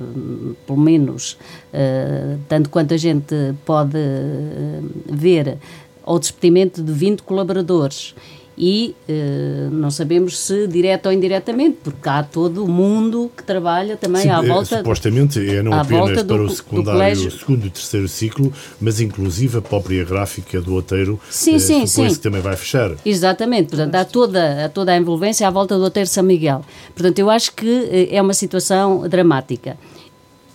[0.67, 1.37] pelo menos,
[1.73, 3.35] eh, tanto quanto a gente
[3.65, 5.57] pode eh, ver,
[6.03, 8.13] ao despedimento de 20 colaboradores
[8.57, 13.97] e eh, não sabemos se direto ou indiretamente, porque há todo o mundo que trabalha
[13.97, 14.77] também Sim, à é, volta.
[14.77, 19.61] supostamente é não apenas do para o secundário, segundo e terceiro ciclo, mas inclusive a
[19.61, 22.07] própria gráfica do Oteiro Sim, eh, sim, sim.
[22.09, 22.91] que também vai fechar.
[23.05, 26.61] Exatamente, portanto, há toda, há toda a envolvência à volta do Oteiro São Miguel.
[26.93, 29.77] Portanto, eu acho que eh, é uma situação dramática.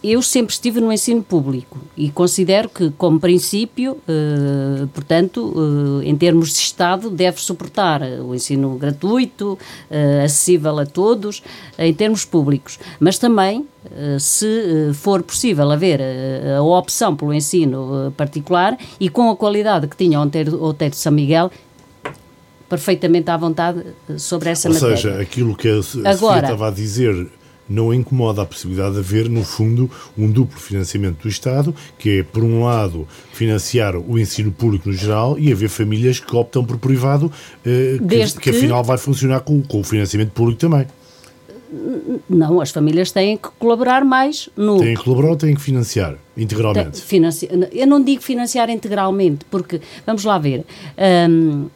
[0.02, 5.52] Eu sempre estive no ensino público e considero que, como princípio, eh, portanto,
[6.04, 9.58] eh, em termos de Estado, deve suportar eh, o ensino gratuito,
[9.90, 11.42] eh, acessível a todos,
[11.76, 12.78] em termos públicos.
[13.00, 13.66] Mas também,
[14.20, 16.00] se for possível haver
[16.56, 20.92] a opção pelo ensino particular e com a qualidade que tinha o Oteiro, o Oteiro
[20.94, 21.50] de São Miguel,
[22.68, 23.82] perfeitamente à vontade
[24.18, 24.96] sobre essa Ou matéria.
[24.96, 27.28] seja, aquilo que a Agora- estava a dizer
[27.68, 32.22] não incomoda a possibilidade de haver, no fundo, um duplo financiamento do Estado, que é,
[32.22, 36.78] por um lado, financiar o ensino público no geral e haver famílias que optam por
[36.78, 37.30] privado,
[37.64, 40.86] eh, que, que afinal vai funcionar com, com o financiamento público também.
[42.30, 44.78] Não, as famílias têm que colaborar mais no.
[44.78, 47.00] Têm que colaborar ou têm que financiar integralmente?
[47.02, 50.64] financi- Eu não digo financiar integralmente, porque, vamos lá ver,
[51.28, 51.66] hum,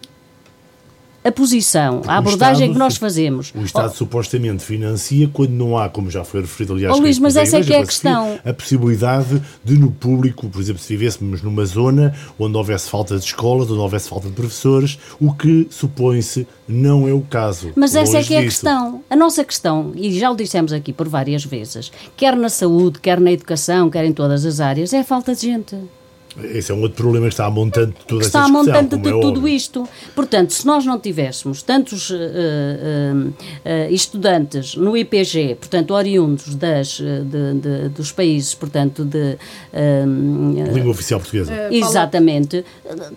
[1.25, 3.53] a posição, a O abordagem Estado- que nós fazemos.
[3.55, 7.37] O Estado supostamente financia quando não há, como já foi referido, aliás, Oh, Luís, mas
[7.37, 8.39] a essa é que é a questão.
[8.45, 13.25] A possibilidade de no público, por exemplo, se vivêssemos numa zona onde houvesse falta de
[13.25, 17.71] escolas, onde houvesse falta de professores, o que supõe-se não é o caso.
[17.77, 19.03] Mas essa é que é a questão.
[19.09, 23.21] A nossa questão, e já o dissemos aqui por várias vezes, quer na saúde, quer
[23.21, 25.77] na educação, quer em todas as áreas, é a falta de gente.
[26.45, 28.97] Esse é um outro problema que está a montante de toda que está a montante
[28.97, 29.49] de é tudo óbvio.
[29.49, 29.89] isto.
[30.15, 33.13] Portanto, se nós não tivéssemos tantos eh, eh,
[33.65, 39.37] eh, estudantes no IPG, portanto, oriundos das, eh, de- de- dos países, portanto, de.
[39.73, 40.05] eh,
[40.73, 41.53] Língua oficial portuguesa.
[41.53, 42.65] Eh, Exatamente.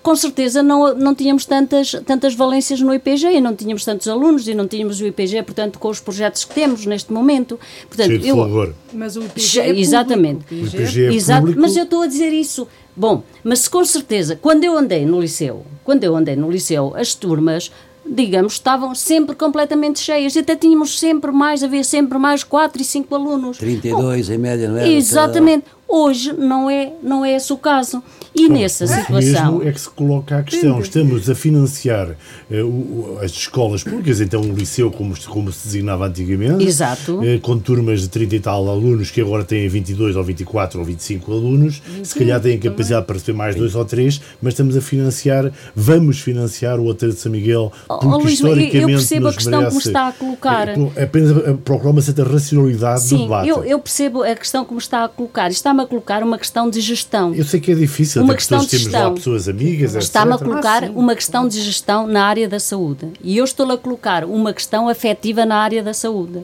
[0.01, 4.47] Com certeza não, não tínhamos tantas, tantas valências no IPG e não tínhamos tantos alunos
[4.47, 7.60] e não tínhamos o IPG, portanto, com os projetos que temos neste momento.
[7.88, 8.73] Portanto, Cheio de eu, fulgor.
[8.93, 10.45] Mas o IPG é público, exatamente.
[10.54, 11.62] o IPG é Exato, público.
[11.62, 12.67] mas eu estou a dizer isso.
[12.95, 17.13] Bom, mas com certeza, quando eu andei no liceu, quando eu andei no liceu, as
[17.13, 17.71] turmas,
[18.05, 22.86] digamos, estavam sempre completamente cheias e até tínhamos sempre mais, havia sempre mais 4 e
[22.86, 23.58] 5 alunos.
[23.58, 24.89] 32 em média, não é?
[24.89, 25.65] Exatamente.
[25.87, 28.01] Hoje não é, não é esse o caso.
[28.37, 29.51] E nessa Isso situação.
[29.53, 30.79] mesmo é que se coloca a questão.
[30.79, 32.17] Estamos a financiar
[32.51, 37.21] o- as escolas públicas, então o liceu, como, se- como se designava antigamente, Exato.
[37.23, 40.85] eh, com turmas de 30 e tal alunos, que agora têm 22 ou 24 ou
[40.85, 44.81] 25 alunos, se calhar têm capacidade para receber mais dois ou três, mas estamos a
[44.81, 48.95] financiar, vamos financiar o Hotel de São Miguel, Oh, porque oh, Luís, eu- eu historicamente
[48.97, 50.67] percebo a questão que me merece- está a colocar.
[50.67, 53.47] É, é apenas a procurar uma certa racionalidade do Sim, debate.
[53.49, 55.49] eu, eu percebo a questão que me está a colocar.
[55.75, 57.33] Está-me a colocar uma questão de gestão.
[57.35, 59.13] Eu sei que é difícil, Uma questão pessoas, de temos lá gestão.
[59.15, 63.07] pessoas amigas, Está-me a colocar Ah, uma questão de gestão na área da saúde.
[63.21, 66.39] E eu estou a colocar uma questão afetiva na área da saúde.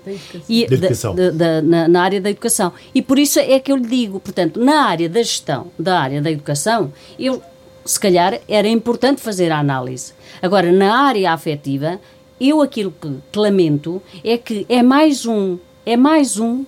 [0.49, 1.15] E Da educação.
[1.15, 2.73] da- da- na, na área da educação.
[2.93, 6.21] E por isso é que eu lhe digo, portanto, na área da gestão, da área
[6.21, 7.41] da educação, eu,
[7.85, 10.11] se calhar, era importante fazer a análise.
[10.41, 11.99] Agora, na área afetiva,
[12.39, 16.65] eu aquilo que, que lamento é que é mais um, é mais um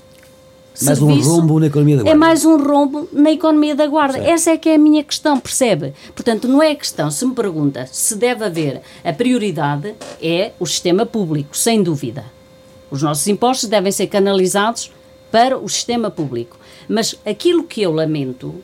[0.81, 2.19] Mais um rombo na economia da É Guarda.
[2.19, 4.17] mais um rombo na economia da Guarda.
[4.17, 5.93] Essa é que é a minha questão, percebe?
[6.15, 10.65] Portanto, não é a questão, se me pergunta se deve haver a prioridade, é o
[10.65, 12.25] sistema público, sem dúvida.
[12.89, 14.91] Os nossos impostos devem ser canalizados
[15.31, 16.57] para o sistema público.
[16.87, 18.55] Mas aquilo que eu lamento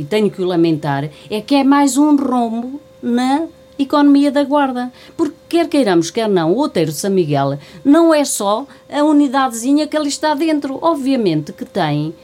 [0.00, 3.46] e tenho que o lamentar, é que é mais um rombo na
[3.82, 4.92] economia da Guarda.
[5.16, 9.86] Porque quer queiramos, quer não, o Outeiro de São Miguel não é só a unidadezinha
[9.86, 10.78] que ali está dentro.
[10.80, 12.14] Obviamente que tem uh,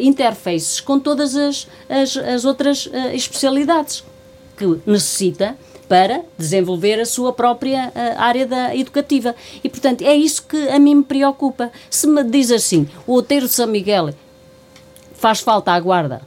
[0.00, 4.04] interfaces com todas as, as, as outras uh, especialidades
[4.56, 5.56] que necessita
[5.88, 9.34] para desenvolver a sua própria uh, área da educativa.
[9.62, 11.70] E, portanto, é isso que a mim me preocupa.
[11.90, 14.10] Se me diz assim, o Outeiro de São Miguel
[15.14, 16.22] faz falta à Guarda,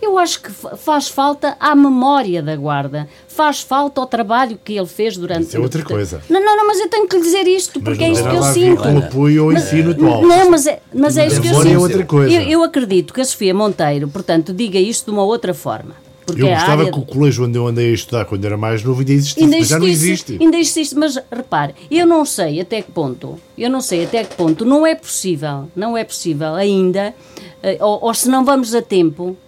[0.00, 4.86] eu acho que faz falta à memória da guarda, faz falta ao trabalho que ele
[4.86, 5.48] fez durante...
[5.48, 6.22] Isso é outra coisa.
[6.28, 8.42] Não, não, não, mas eu tenho que lhe dizer isto, porque é isto que eu
[8.42, 8.82] sinto.
[8.82, 10.22] Com apoio ao ensino atual.
[10.22, 11.68] Não, mas é, mas é isso que eu sinto.
[11.68, 12.32] é outra coisa.
[12.32, 15.94] Eu, eu acredito que a Sofia Monteiro, portanto, diga isto de uma outra forma.
[16.28, 19.00] Porque eu gostava que o colégio onde eu andei a estudar quando era mais novo
[19.00, 20.36] ainda existisse, ainda mas já não existe.
[20.38, 24.36] Ainda existe, mas repare, eu não sei até que ponto, eu não sei até que
[24.36, 27.14] ponto não é possível, não é possível ainda,
[27.62, 29.38] eh, ou, ou se não vamos a tempo,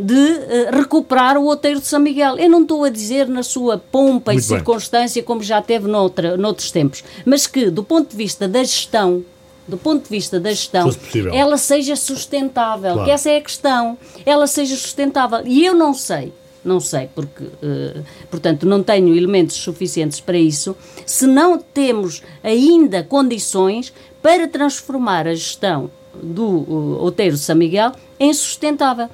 [0.00, 2.38] de uh, recuperar o Outeiro de São Miguel.
[2.38, 6.36] Eu não estou a dizer na sua pompa Muito e circunstância como já teve noutra,
[6.36, 9.24] noutros tempos, mas que, do ponto de vista da gestão,
[9.68, 10.90] do ponto de vista da gestão,
[11.32, 13.04] ela seja sustentável, claro.
[13.04, 15.42] que essa é a questão, ela seja sustentável.
[15.44, 16.32] E eu não sei,
[16.64, 23.02] não sei, porque, uh, portanto, não tenho elementos suficientes para isso, se não temos ainda
[23.02, 25.90] condições para transformar a gestão
[26.22, 29.08] do uh, Outeiro de São Miguel em sustentável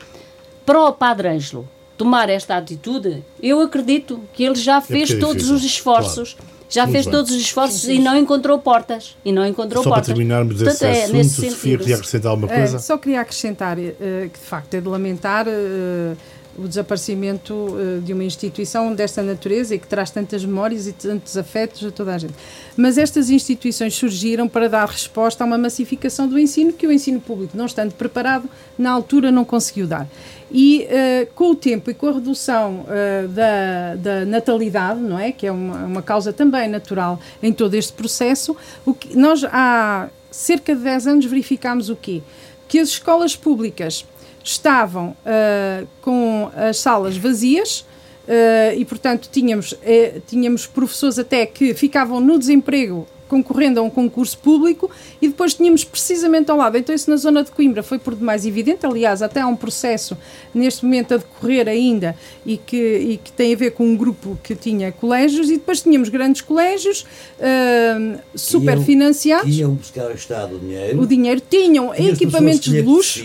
[0.67, 5.17] para o Padre Ângelo tomar esta atitude, eu acredito que ele já é fez é
[5.17, 6.35] todos os esforços.
[6.35, 6.57] Claro.
[6.69, 7.13] Já Muito fez bem.
[7.13, 7.95] todos os esforços sim, sim.
[7.95, 9.17] e não encontrou portas.
[9.25, 10.09] E não encontrou só portas.
[10.09, 12.77] para terminarmos Portanto, esse é, assunto, Sofia, queria acrescentar alguma é, coisa?
[12.77, 16.17] É, só queria acrescentar uh, que, de facto, é de lamentar uh,
[16.59, 21.37] o desaparecimento uh, de uma instituição desta natureza e que traz tantas memórias e tantos
[21.37, 22.35] afetos a toda a gente.
[22.77, 27.21] Mas estas instituições surgiram para dar resposta a uma massificação do ensino que o ensino
[27.21, 30.09] público, não estando preparado, na altura não conseguiu dar.
[30.51, 35.33] E uh, com o tempo e com a redução uh, da, da, natalidade, não é?
[35.33, 40.09] Que é uma, uma causa também natural em todo este processo, o que nós há
[40.31, 42.23] cerca de 10 anos verificámos o quê?
[42.69, 44.05] Que as escolas públicas
[44.47, 51.75] estavam uh, com as salas vazias uh, e, portanto, tínhamos, uh, tínhamos professores até que
[51.75, 56.79] ficavam no desemprego concorrendo a um concurso público e depois tínhamos precisamente ao lado.
[56.79, 58.87] Então, isso na zona de Coimbra foi por demais evidente.
[58.87, 60.17] Aliás, até há um processo
[60.55, 64.39] neste momento a decorrer ainda e que, e que tem a ver com um grupo
[64.43, 67.07] que tinha colégios e depois tínhamos grandes colégios
[67.39, 69.57] uh, super financiados.
[69.57, 71.01] Iam buscar ao Estado o dinheiro.
[71.01, 73.23] O dinheiro tinham equipamentos de luxo.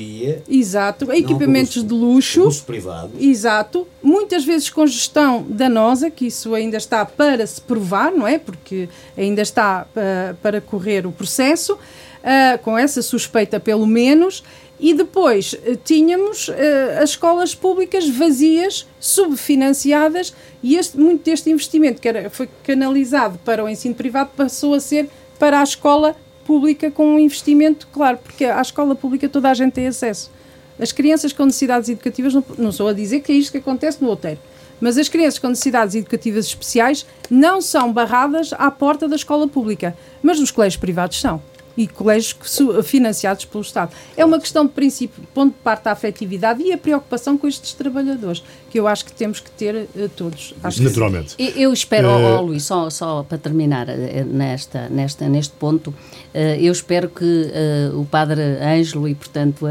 [0.50, 2.64] exato, equipamentos de luxo.
[2.66, 3.12] privado.
[3.20, 3.88] Exato.
[4.02, 8.40] Muitas vezes com gestão danosa, que isso ainda está para se provar, não é?
[8.40, 14.44] Porque ainda está uh, para correr o processo, uh, com essa suspeita pelo menos,
[14.80, 16.50] e depois uh, tínhamos
[17.02, 23.64] as escolas públicas vazias, subfinanciadas, e este, muito deste investimento que era, foi canalizado para
[23.64, 28.46] o ensino privado passou a ser para a escola pública com um investimento, claro, porque
[28.46, 30.32] à escola pública toda a gente tem acesso.
[30.80, 34.02] As crianças com necessidades educativas, não, não sou a dizer que é isto que acontece
[34.02, 34.40] no outeiro,
[34.82, 39.96] mas as crianças com necessidades educativas especiais não são barradas à porta da escola pública,
[40.22, 41.42] mas nos colégios privados são
[41.78, 42.36] e colégios
[42.84, 43.92] financiados pelo Estado.
[44.16, 47.74] É uma questão de princípio, ponto de parte da afetividade e a preocupação com estes
[47.74, 50.54] trabalhadores, que eu acho que temos que ter uh, todos.
[50.64, 51.36] Acho Naturalmente.
[51.38, 52.40] Eu, eu espero, uh...
[52.40, 55.94] oh, Luís, só, só para terminar uh, nesta, nesta, neste ponto,
[56.34, 57.52] eu espero que
[57.94, 59.66] o Padre Ângelo e, portanto,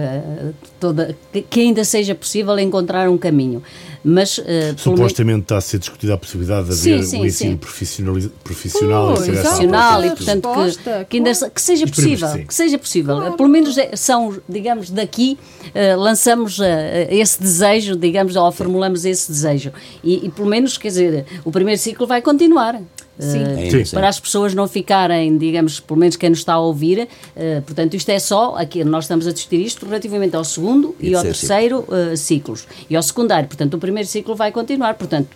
[0.78, 1.16] toda,
[1.48, 3.62] que ainda seja possível encontrar um caminho.
[4.02, 4.42] Mas, uh,
[4.76, 10.04] Supostamente está a ser discutida a possibilidade de haver sim, um ensino profissional, profissional, profissional
[10.04, 12.28] e, portanto, que, que, ainda, que seja possível.
[12.46, 13.16] Que seja possível.
[13.16, 13.36] Claro.
[13.36, 16.64] Pelo menos é, são, digamos, daqui uh, lançamos uh,
[17.10, 19.70] esse desejo, digamos, ou formulamos esse desejo.
[20.02, 22.80] E, e, pelo menos, quer dizer, o primeiro ciclo vai continuar.
[23.20, 23.84] Sim.
[23.84, 23.94] Sim.
[23.94, 27.94] Para as pessoas não ficarem, digamos, pelo menos quem nos está a ouvir, uh, portanto,
[27.94, 31.22] isto é só, aqui nós estamos a discutir isto relativamente ao segundo e, e ao
[31.22, 32.66] terceiro uh, ciclos.
[32.88, 35.28] E ao secundário, portanto, o primeiro ciclo vai continuar, portanto,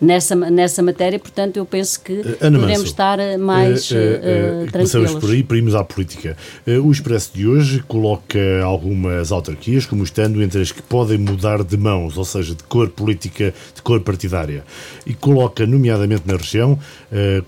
[0.00, 5.14] nessa, nessa matéria, portanto, eu penso que uh, podemos estar eh, mais uh, uh, tranquilos.
[5.14, 6.36] por aí, primos à política.
[6.66, 11.76] o Expresso de hoje coloca algumas autarquias como estando entre as que podem mudar de
[11.76, 14.64] mãos, ou seja, de cor política, de cor partidária.
[15.04, 16.78] E coloca, nomeadamente na região,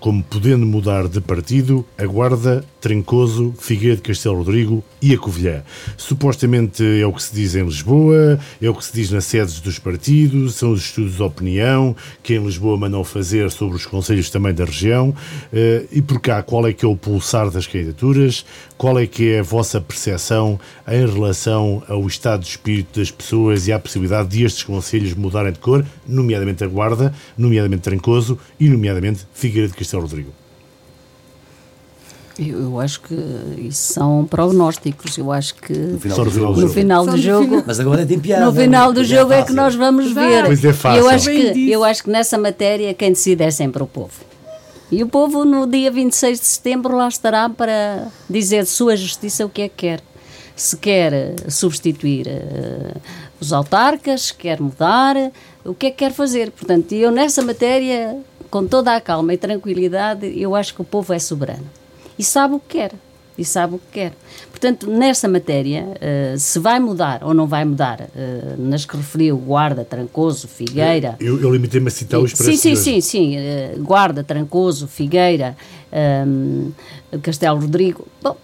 [0.01, 5.63] como podendo mudar de partido, a Guarda, Trencoso, Figueiredo Castelo Rodrigo e a Covilhã.
[5.97, 9.61] Supostamente é o que se diz em Lisboa, é o que se diz nas sedes
[9.61, 14.31] dos partidos, são os estudos de opinião que em Lisboa mandam fazer sobre os conselhos
[14.31, 15.15] também da região,
[15.53, 18.45] eh, e por cá, qual é que é o pulsar das candidaturas,
[18.77, 20.59] qual é que é a vossa percepção
[20.89, 25.53] em relação ao estado de espírito das pessoas e à possibilidade de estes conselhos mudarem
[25.53, 30.33] de cor, nomeadamente a Guarda, nomeadamente Trancoso e nomeadamente Figueira de Castelo Rodrigo?
[32.39, 33.15] Eu, eu, acho que
[33.59, 35.19] isso são prognósticos.
[35.19, 38.47] Eu acho que no final do jogo, no final do jogo mas agora tem piada.
[38.47, 40.47] No final do jogo é, que nós vamos ver.
[40.47, 41.01] Pois é fácil.
[41.03, 44.15] Eu acho que eu acho que nessa matéria quem decide é sempre o povo.
[44.91, 49.45] E o povo no dia 26 de setembro lá estará para dizer de sua justiça
[49.45, 50.01] o que é que quer.
[50.57, 53.01] Se quer substituir uh,
[53.39, 55.17] os autarcas, se quer mudar,
[55.65, 56.51] o que é que quer fazer.
[56.51, 58.17] Portanto, eu nessa matéria,
[58.53, 61.65] com toda a calma e tranquilidade, eu acho que o povo é soberano
[62.19, 62.93] e sabe o que quer.
[63.37, 64.13] E sabe o que quer.
[64.51, 69.39] Portanto, nessa matéria, uh, se vai mudar ou não vai mudar, uh, nas que referiu
[69.39, 71.17] Guarda, Trancoso, Figueira.
[71.19, 73.37] Eu, eu limitei-me a citar os Sim, sim, sim, sim.
[73.39, 75.57] Uh, Guarda, Trancoso, Figueira,
[76.27, 76.73] um,
[77.23, 78.07] Castelo Rodrigo.
[78.23, 78.37] Bom,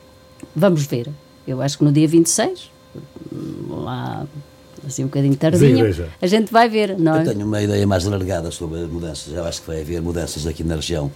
[0.57, 1.11] vamos ver.
[1.47, 2.71] Eu acho que no dia 26,
[3.69, 4.27] lá
[4.87, 5.87] assim um bocadinho tardinho,
[6.21, 6.99] a gente vai ver.
[6.99, 7.23] Não é?
[7.23, 9.33] Eu tenho uma ideia mais alargada sobre as mudanças.
[9.33, 11.11] Eu acho que vai haver mudanças aqui na região.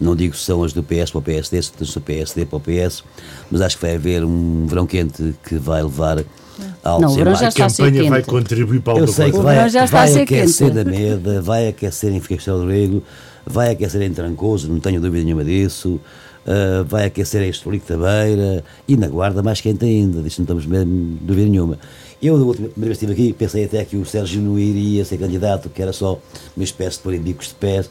[0.00, 2.56] Não digo se são as do PS para o PSD, se são do PSD para
[2.56, 3.02] o PS,
[3.50, 6.22] mas acho que vai haver um verão quente que vai levar
[6.84, 9.68] ao Não, o verão já está a campanha vai contribuir para Eu sei que vai,
[9.70, 10.84] já está vai a aquecer quente.
[10.84, 13.02] da Meda, vai aquecer em Castelo do Rego,
[13.46, 15.98] vai aquecer em Trancoso, não tenho dúvida nenhuma disso.
[16.46, 20.44] Uh, vai aquecer em Estorico da Beira e na Guarda mais quente ainda, disso não
[20.44, 21.76] estamos mesmo dúvida nenhuma.
[22.22, 25.18] Eu, da última vez que estive aqui, pensei até que o Sérgio não iria ser
[25.18, 26.20] candidato, que era só
[26.56, 27.90] uma espécie de pôr em bicos de pés,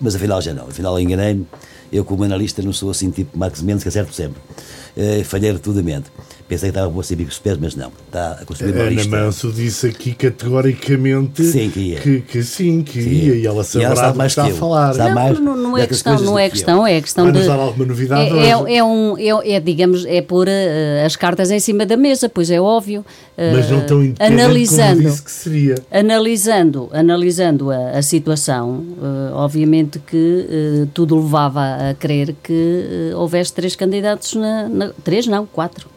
[0.00, 1.46] mas afinal já não, afinal enganei-me.
[1.90, 4.40] Eu, como analista, não sou assim tipo Marcos Mendes, que acerto sempre.
[4.96, 6.10] Uh, falhei rotundamente.
[6.46, 7.90] Pensei que estava a ser bicos pés, mas não.
[8.06, 12.00] Está a construir uma Ana Manso disse aqui categoricamente sim, que, ia.
[12.00, 13.08] Que, que sim, que sim.
[13.08, 13.34] ia.
[13.36, 14.94] E ela saberá e ela sabe mais que está a falar.
[14.94, 17.46] Não, mais não, não é questão, não é questão, é questão de...
[17.46, 21.50] dar alguma novidade é, é, é, um, é, é, digamos, é pôr uh, as cartas
[21.50, 23.00] em cima da mesa, pois é óbvio.
[23.36, 25.74] Uh, mas não tão analisando, como disse que seria.
[25.90, 33.74] Analisando, analisando a, a situação, uh, obviamente que tudo levava a crer que houvesse três
[33.74, 34.83] candidatos na, na...
[35.02, 35.88] Três não, quatro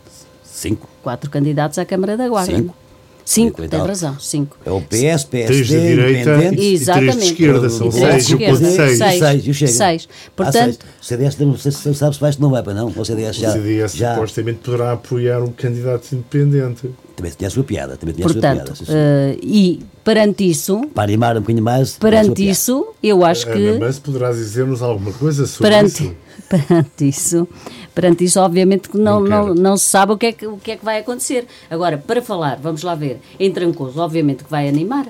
[0.58, 0.90] Cinco.
[1.04, 2.56] Quatro candidatos à Câmara da Guarda.
[2.56, 2.76] Cinco.
[3.24, 4.58] Cinco, tem razão, cinco.
[4.66, 8.98] É o PS, PSD, três da direita e três de esquerda, são seis, e seis.
[8.98, 9.72] Seis, seis, e chega.
[9.72, 10.10] Seis.
[10.34, 12.88] Portanto, o CDS não sei se sabe se vai não vai para não.
[12.88, 13.50] O CDS já.
[13.50, 14.14] O CDS já...
[14.14, 16.90] supostamente poderá apoiar um candidato independente.
[17.18, 19.36] Também tinha a sua piada, também tinha Portanto, a sua piada.
[19.36, 20.82] Uh, e perante isso.
[20.94, 21.98] Para animar um bocadinho mais.
[21.98, 23.70] Perante isso, eu acho que.
[23.70, 26.16] Ana, mas poderás dizer-nos alguma coisa sobre perante, isso?
[26.48, 27.48] Perante isso,
[27.94, 30.72] perante isso, obviamente que não, não, não, se sabe o que, é que, o que
[30.72, 31.48] é que vai acontecer.
[31.70, 35.08] Agora, para falar, vamos lá ver, em Trancoso, obviamente que vai animar.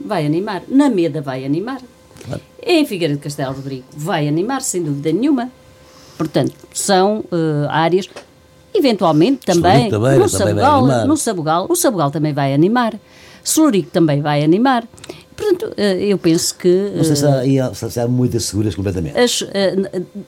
[0.00, 0.62] Vai animar.
[0.68, 1.82] Na Meda vai animar.
[2.24, 2.40] Claro.
[2.62, 5.50] Em Figueira de Castelo Rodrigo vai animar, sem dúvida nenhuma.
[6.16, 8.08] Portanto, são uh, áreas
[8.74, 12.94] eventualmente também, também no, Sabugal, no Sabugal, o Sabugal também vai animar,
[13.42, 14.86] Solurico também vai animar.
[15.36, 16.92] Portanto, eh, eu penso que.
[16.94, 19.18] Não sei se há, eh, se há muitas seguras completamente.
[19.18, 19.46] As, uh,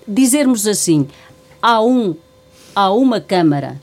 [0.08, 1.06] dizermos assim,
[1.60, 2.16] há, um,
[2.74, 3.78] há uma Câmara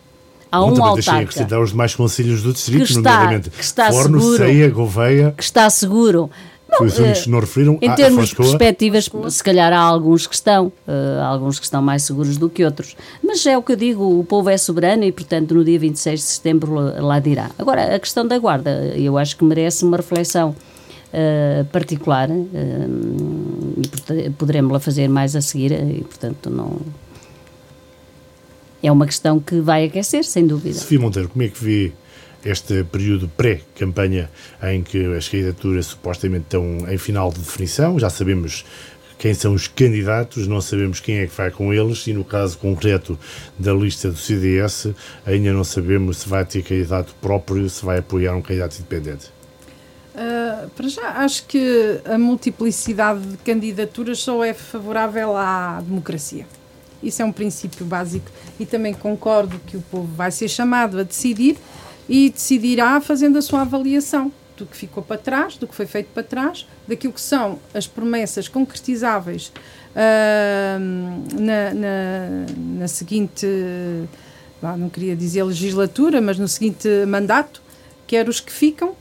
[0.51, 4.20] há um autarca que os demais conselhos do distrito, que está, nomeadamente que está Forno,
[4.20, 6.30] seguro, Ceia, Gouveia, que está seguro
[6.78, 7.78] foi os únicos que não referiram.
[7.82, 12.04] Em termos de perspectivas, se calhar há alguns que estão, uh, alguns que estão mais
[12.04, 12.96] seguros do que outros.
[13.24, 16.20] Mas é o que eu digo, o povo é soberano e, portanto, no dia 26
[16.20, 17.52] de setembro lá dirá.
[17.58, 20.56] Agora, a questão da guarda, eu acho que merece uma reflexão
[21.14, 22.46] uh, particular uh,
[24.14, 26.78] e poderemos-la fazer mais a seguir e, portanto, não...
[28.82, 30.76] É uma questão que vai aquecer, sem dúvida.
[30.76, 31.92] Sofia Monteiro, como é que vê
[32.44, 34.30] este período pré-campanha
[34.64, 38.66] em que as candidaturas supostamente estão em final de definição, já sabemos
[39.18, 42.58] quem são os candidatos, não sabemos quem é que vai com eles e no caso
[42.58, 43.20] concreto
[43.60, 44.88] da lista do CDS
[45.26, 49.28] ainda não sabemos se vai ter candidato próprio, se vai apoiar um candidato independente.
[50.16, 56.46] Uh, para já, acho que a multiplicidade de candidaturas só é favorável à democracia.
[57.02, 58.30] Isso é um princípio básico
[58.60, 61.58] e também concordo que o povo vai ser chamado a decidir
[62.10, 66.07] e decidirá fazendo a sua avaliação do que ficou para trás, do que foi feito
[66.14, 69.53] para trás, daquilo que são as promessas concretizáveis
[69.95, 73.47] uh, na, na, na, seguinte,
[74.62, 77.62] não queria dizer legislatura, mas no seguinte mandato,
[78.05, 78.95] quer os que ficam,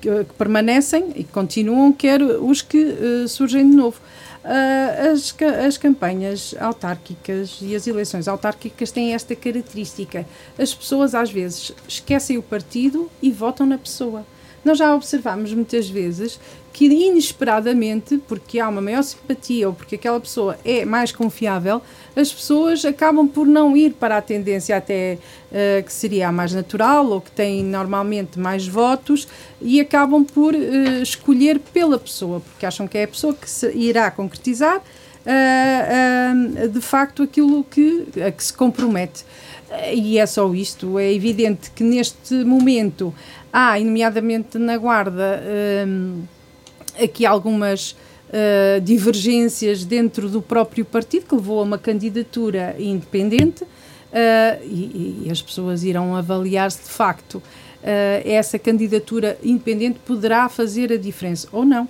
[0.00, 4.00] que, que permanecem e que continuam, quer os que uh, surgem de novo.
[4.44, 5.34] Uh, as,
[5.64, 10.26] as campanhas autárquicas e as eleições autárquicas têm esta característica.
[10.58, 14.26] As pessoas, às vezes, esquecem o partido e votam na pessoa.
[14.64, 16.38] Nós já observamos muitas vezes
[16.72, 21.82] que inesperadamente, porque há uma maior simpatia ou porque aquela pessoa é mais confiável,
[22.16, 25.18] as pessoas acabam por não ir para a tendência até
[25.50, 29.28] uh, que seria a mais natural ou que tem normalmente mais votos
[29.60, 33.70] e acabam por uh, escolher pela pessoa, porque acham que é a pessoa que se
[33.76, 39.24] irá concretizar uh, de facto aquilo que, a que se compromete.
[39.94, 40.98] E é só isto.
[40.98, 43.14] É evidente que neste momento
[43.52, 45.42] há, nomeadamente na Guarda,
[47.00, 47.96] aqui algumas
[48.32, 53.68] uh, divergências dentro do próprio partido, que levou a uma candidatura independente, uh,
[54.64, 57.42] e, e, as pessoas irão avaliar se de facto
[57.82, 61.88] Uh, essa candidatura independente poderá fazer a diferença ou não.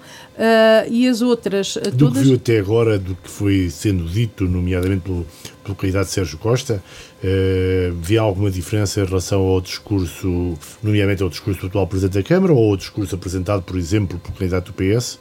[0.90, 1.76] E as outras.
[1.76, 2.22] Do todas...
[2.22, 5.26] que viu até agora, do que foi sendo dito, nomeadamente pelo,
[5.62, 6.82] pelo candidato Sérgio Costa,
[7.22, 12.22] uh, via alguma diferença em relação ao discurso, nomeadamente ao discurso do atual Presidente da
[12.22, 15.18] Câmara ou ao discurso apresentado, por exemplo, pelo candidato do PS?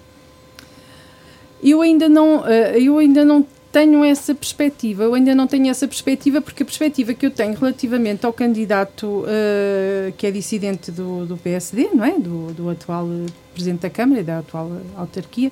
[1.64, 5.04] Eu ainda não, eu ainda não tenho essa perspectiva.
[5.04, 9.06] Eu ainda não tenho essa perspectiva porque a perspectiva que eu tenho relativamente ao candidato
[9.06, 12.20] uh, que é dissidente do, do PSD, não é?
[12.20, 13.08] Do, do atual
[13.54, 15.52] Presidente da Câmara e da atual autarquia,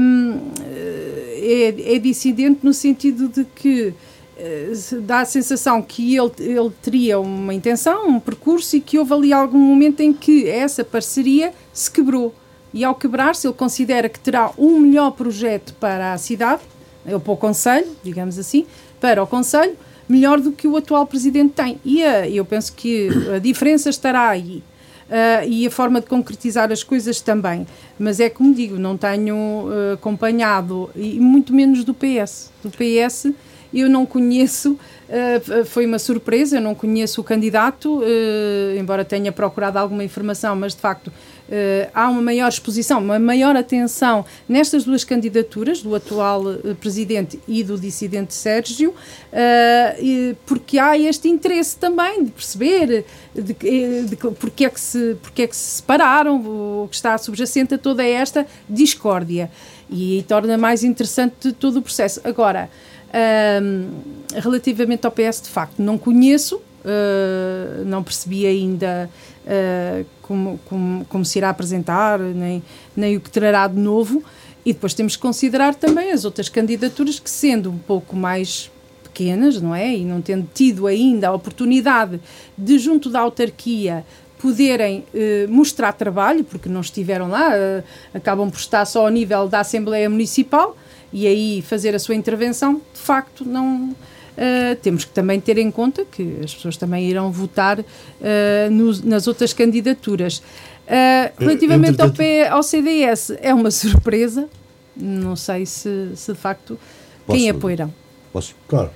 [0.00, 3.94] um, é, é dissidente no sentido de que
[5.02, 9.32] dá a sensação que ele, ele teria uma intenção, um percurso e que houve ali
[9.32, 12.34] algum momento em que essa parceria se quebrou.
[12.72, 16.60] E ao quebrar-se, ele considera que terá um melhor projeto para a cidade
[17.06, 18.66] ou para o Conselho, digamos assim,
[19.00, 19.74] para o Conselho,
[20.08, 21.80] melhor do que o atual Presidente tem.
[21.84, 24.62] E uh, eu penso que a diferença estará aí.
[25.08, 27.66] Uh, e a forma de concretizar as coisas também.
[27.96, 32.50] Mas é como digo, não tenho uh, acompanhado, e muito menos do PS.
[32.62, 33.28] Do PS
[33.72, 38.02] eu não conheço, uh, foi uma surpresa, eu não conheço o candidato,
[38.78, 41.12] embora tenha procurado alguma informação, mas de facto
[41.46, 46.42] Uh, há uma maior exposição, uma maior atenção nestas duas candidaturas, do atual
[46.80, 48.92] presidente e do dissidente Sérgio,
[50.44, 53.52] porque há este interesse também de perceber de,
[54.02, 57.78] de, porque, é que se, porque é que se separaram, o que está subjacente a
[57.78, 59.50] toda esta discórdia.
[59.88, 62.20] E torna mais interessante todo o processo.
[62.24, 62.68] Agora,
[64.34, 66.60] relativamente ao PS, de facto, não conheço,
[67.86, 69.10] não percebi ainda
[69.46, 72.62] uh, como, como, como, se irá apresentar, nem,
[72.96, 74.22] nem o que trará de novo.
[74.64, 78.70] E depois temos que considerar também as outras candidaturas que, sendo um pouco mais
[79.04, 79.96] pequenas, não é?
[79.96, 82.20] E não tendo tido ainda a oportunidade
[82.58, 84.04] de, junto da autarquia,
[84.38, 89.48] poderem uh, mostrar trabalho, porque não estiveram lá, uh, acabam por estar só ao nível
[89.48, 90.76] da Assembleia Municipal
[91.12, 93.94] e aí fazer a sua intervenção, de facto, não
[94.36, 97.84] Uh, temos que também ter em conta que as pessoas também irão votar uh,
[99.04, 100.38] nas outras candidaturas.
[100.86, 104.46] Uh, relativamente ao, P, ao CDS, é uma surpresa,
[104.94, 106.78] não sei se, se de facto
[107.26, 107.92] Posso, quem apoiarão.
[108.30, 108.54] Posso?
[108.68, 108.90] Claro.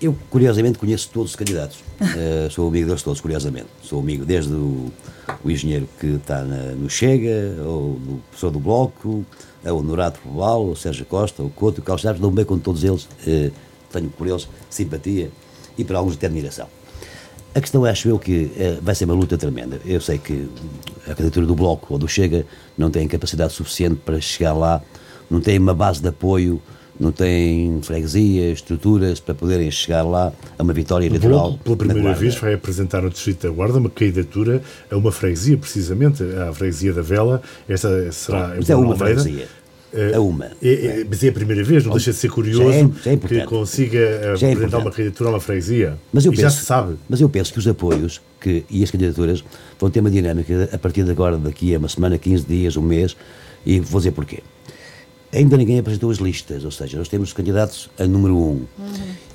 [0.00, 1.78] eu, curiosamente, conheço todos os candidatos.
[2.50, 3.68] sou amigo deles todos, curiosamente.
[3.82, 4.92] Sou amigo desde o,
[5.44, 9.24] o engenheiro que está na, no Chega, ou do professor do Bloco,
[9.72, 12.84] o Norato Pobal, o Sérgio Costa, o Couto, o Carlos Chaves, dou bem com todos
[12.84, 13.08] eles
[13.92, 15.30] tenho por eles simpatia
[15.76, 16.66] e por alguns até admiração.
[17.54, 19.80] A questão acho eu que é, vai ser uma luta tremenda.
[19.84, 20.48] Eu sei que
[21.04, 22.46] a candidatura do Bloco ou do Chega
[22.76, 24.82] não tem capacidade suficiente para chegar lá,
[25.30, 26.60] não tem uma base de apoio,
[27.00, 31.58] não tem freguesia, estruturas para poderem chegar lá a uma vitória eleitoral.
[31.64, 34.60] Pela primeira vez vai apresentar no Distrito da Guarda uma candidatura
[34.90, 37.40] a uma freguesia, precisamente, à freguesia da Vela.
[37.68, 38.54] Esta será.
[38.56, 39.48] Mas é uma freguesia.
[39.92, 40.46] É, é uma.
[40.62, 43.12] É, é, mas é a primeira vez, não deixa de ser curioso já é, já
[43.12, 45.98] é que consiga eh, já apresentar uma candidatura a uma freguesia.
[46.12, 46.96] Mas eu penso, já se sabe.
[47.08, 49.42] Mas eu penso que os apoios que, e as candidaturas
[49.78, 52.82] vão ter uma dinâmica a partir de agora, daqui a uma semana, 15 dias, um
[52.82, 53.16] mês,
[53.64, 54.42] e vou dizer porquê.
[55.30, 58.38] Ainda ninguém apresentou as listas, ou seja, nós temos os candidatos a número 1.
[58.38, 58.66] Um, uhum.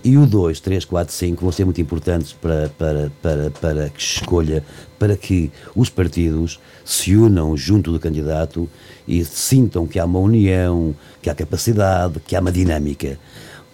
[0.04, 4.02] E o 2, 3, 4, 5 vão ser muito importantes para, para, para, para que
[4.02, 4.64] escolha,
[4.98, 8.68] para que os partidos se unam junto do candidato
[9.08, 13.20] e sintam que há uma união, que há capacidade, que há uma dinâmica.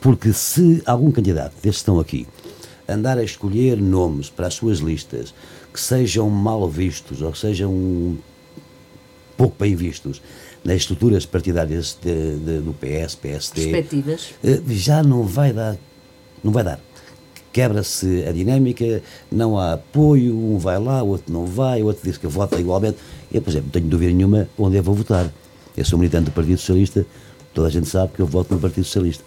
[0.01, 2.27] Porque se algum candidato destes estão aqui
[2.87, 5.33] andar a escolher nomes para as suas listas
[5.71, 8.17] que sejam mal vistos ou que sejam
[9.37, 10.21] pouco bem vistos
[10.63, 13.71] nas estruturas partidárias de, de, do PS, PSD,
[14.43, 15.77] eh, já não vai dar,
[16.43, 16.79] não vai dar.
[17.51, 19.01] Quebra-se a dinâmica,
[19.31, 22.59] não há apoio, um vai lá, o outro não vai, o outro diz que vota
[22.59, 22.97] igualmente.
[23.31, 25.31] Eu, por exemplo, não tenho dúvida nenhuma onde eu vou votar.
[25.77, 27.05] Eu sou militante do Partido Socialista,
[27.53, 29.23] toda a gente sabe que eu voto no Partido Socialista.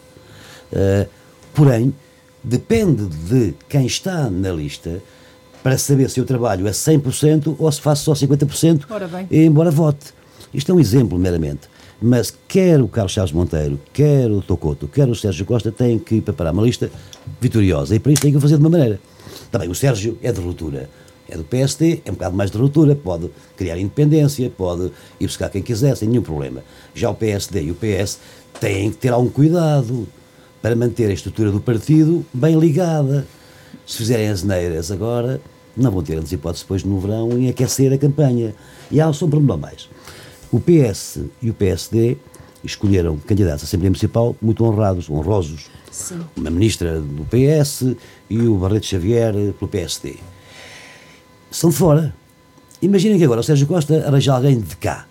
[0.73, 1.09] Uh,
[1.55, 1.95] porém,
[2.43, 5.01] depende de quem está na lista
[5.63, 9.27] para saber se eu trabalho a 100% ou se faço só 50%, Ora bem.
[9.31, 10.13] embora vote.
[10.53, 11.71] Isto é um exemplo, meramente.
[12.01, 16.21] Mas quer o Carlos Chaves Monteiro, quer o Tocoto, quer o Sérgio Costa têm que
[16.21, 16.91] preparar uma lista
[17.41, 18.99] vitoriosa e para isso têm que o fazer de uma maneira.
[19.53, 20.91] Também o Sérgio é de ruptura.
[21.33, 25.49] É do PSD, é um bocado mais de ruptura, pode criar independência, pode ir buscar
[25.49, 26.63] quem quiser, sem nenhum problema.
[26.95, 28.19] Já o PSD e o PS
[28.61, 30.07] têm que ter algum cuidado
[30.61, 33.27] para manter a estrutura do partido bem ligada.
[33.87, 35.41] Se fizerem as neiras agora,
[35.75, 38.55] não vão ter antes hipóteses depois no verão em aquecer a campanha.
[38.91, 39.89] E há só um problema mais.
[40.53, 42.19] O PS e o PSD
[42.63, 45.71] escolheram candidatos à Assembleia Municipal muito honrados, honrosos.
[45.91, 46.21] Sim.
[46.37, 47.97] Uma ministra do PS
[48.29, 50.17] e o Barreto Xavier pelo PSD.
[51.53, 52.15] São de fora.
[52.81, 55.07] Imaginem que agora o Sérgio Costa arranja alguém de cá,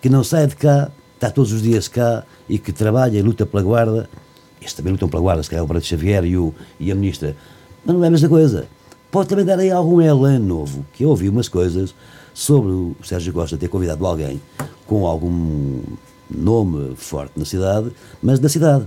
[0.00, 3.44] que não sai de cá, está todos os dias cá e que trabalha e luta
[3.44, 4.08] pela guarda.
[4.58, 7.36] Estes também lutam pela guarda, se calhar o Barreto Xavier e, o, e a ministra.
[7.84, 8.68] Mas não é a mesma coisa.
[9.10, 11.94] Pode também dar aí algum elan novo, que eu ouvi umas coisas
[12.32, 14.40] sobre o Sérgio Costa ter convidado alguém
[14.86, 15.82] com algum
[16.30, 17.92] nome forte na cidade,
[18.22, 18.86] mas da cidade.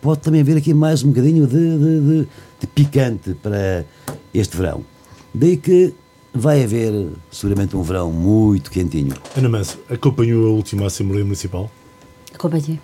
[0.00, 2.28] Pode também haver aqui mais um bocadinho de, de, de,
[2.60, 3.84] de picante para
[4.32, 4.82] este verão.
[5.32, 5.94] Daí que
[6.34, 9.14] vai haver seguramente um verão muito quentinho.
[9.36, 11.70] Ana Manso, acompanhou a última Assembleia Municipal?
[12.34, 12.78] Acompanhei.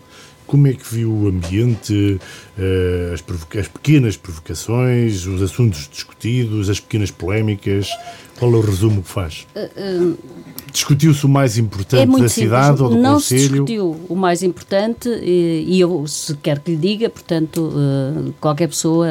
[0.46, 2.20] Como é que viu o ambiente,
[2.56, 7.88] eh, as, provoca- as pequenas provocações, os assuntos discutidos, as pequenas polémicas?
[8.38, 9.44] Qual é o resumo que faz?
[10.72, 12.32] Discutiu-se o mais importante é da simples.
[12.32, 13.50] cidade ou do Não se Conselho?
[13.64, 18.68] discutiu o mais importante e, e eu, se quer que lhe diga, portanto, eh, qualquer
[18.68, 19.06] pessoa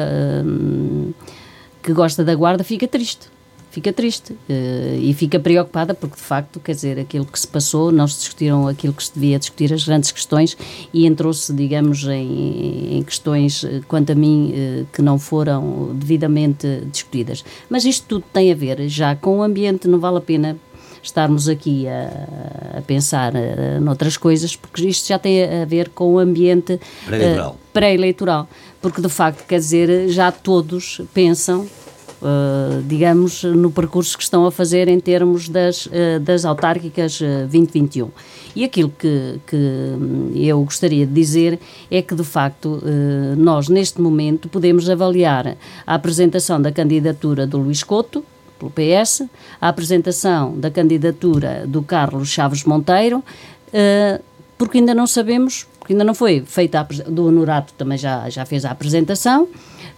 [1.86, 3.28] que gosta da guarda fica triste.
[3.70, 7.92] Fica triste eh, e fica preocupada porque, de facto, quer dizer, aquilo que se passou,
[7.92, 10.56] não se discutiram aquilo que se devia discutir, as grandes questões,
[10.94, 16.66] e entrou-se, digamos, em, em questões, eh, quanto a mim, eh, que não foram devidamente
[16.90, 17.44] discutidas.
[17.68, 20.56] Mas isto tudo tem a ver já com o ambiente, não vale a pena
[21.02, 23.32] estarmos aqui a, a pensar
[23.80, 27.50] noutras coisas, porque isto já tem a ver com o ambiente Pré-eleitoral.
[27.50, 28.48] eh, pré-eleitoral.
[28.80, 31.66] Porque, de facto, quer dizer, já todos pensam,
[32.22, 37.42] eh, digamos, no percurso que estão a fazer em termos das, eh, das autárquicas eh,
[37.42, 38.10] 2021.
[38.56, 41.60] E aquilo que, que hum, eu gostaria de dizer
[41.90, 47.58] é que, de facto, eh, nós, neste momento, podemos avaliar a apresentação da candidatura do
[47.58, 48.24] Luís Couto,
[48.58, 49.24] pelo PS,
[49.60, 53.22] a apresentação da candidatura do Carlos Chaves Monteiro,
[53.74, 54.22] eh,
[54.56, 58.44] porque ainda não sabemos, porque ainda não foi feita a do Honorato também já, já
[58.44, 59.46] fez a apresentação.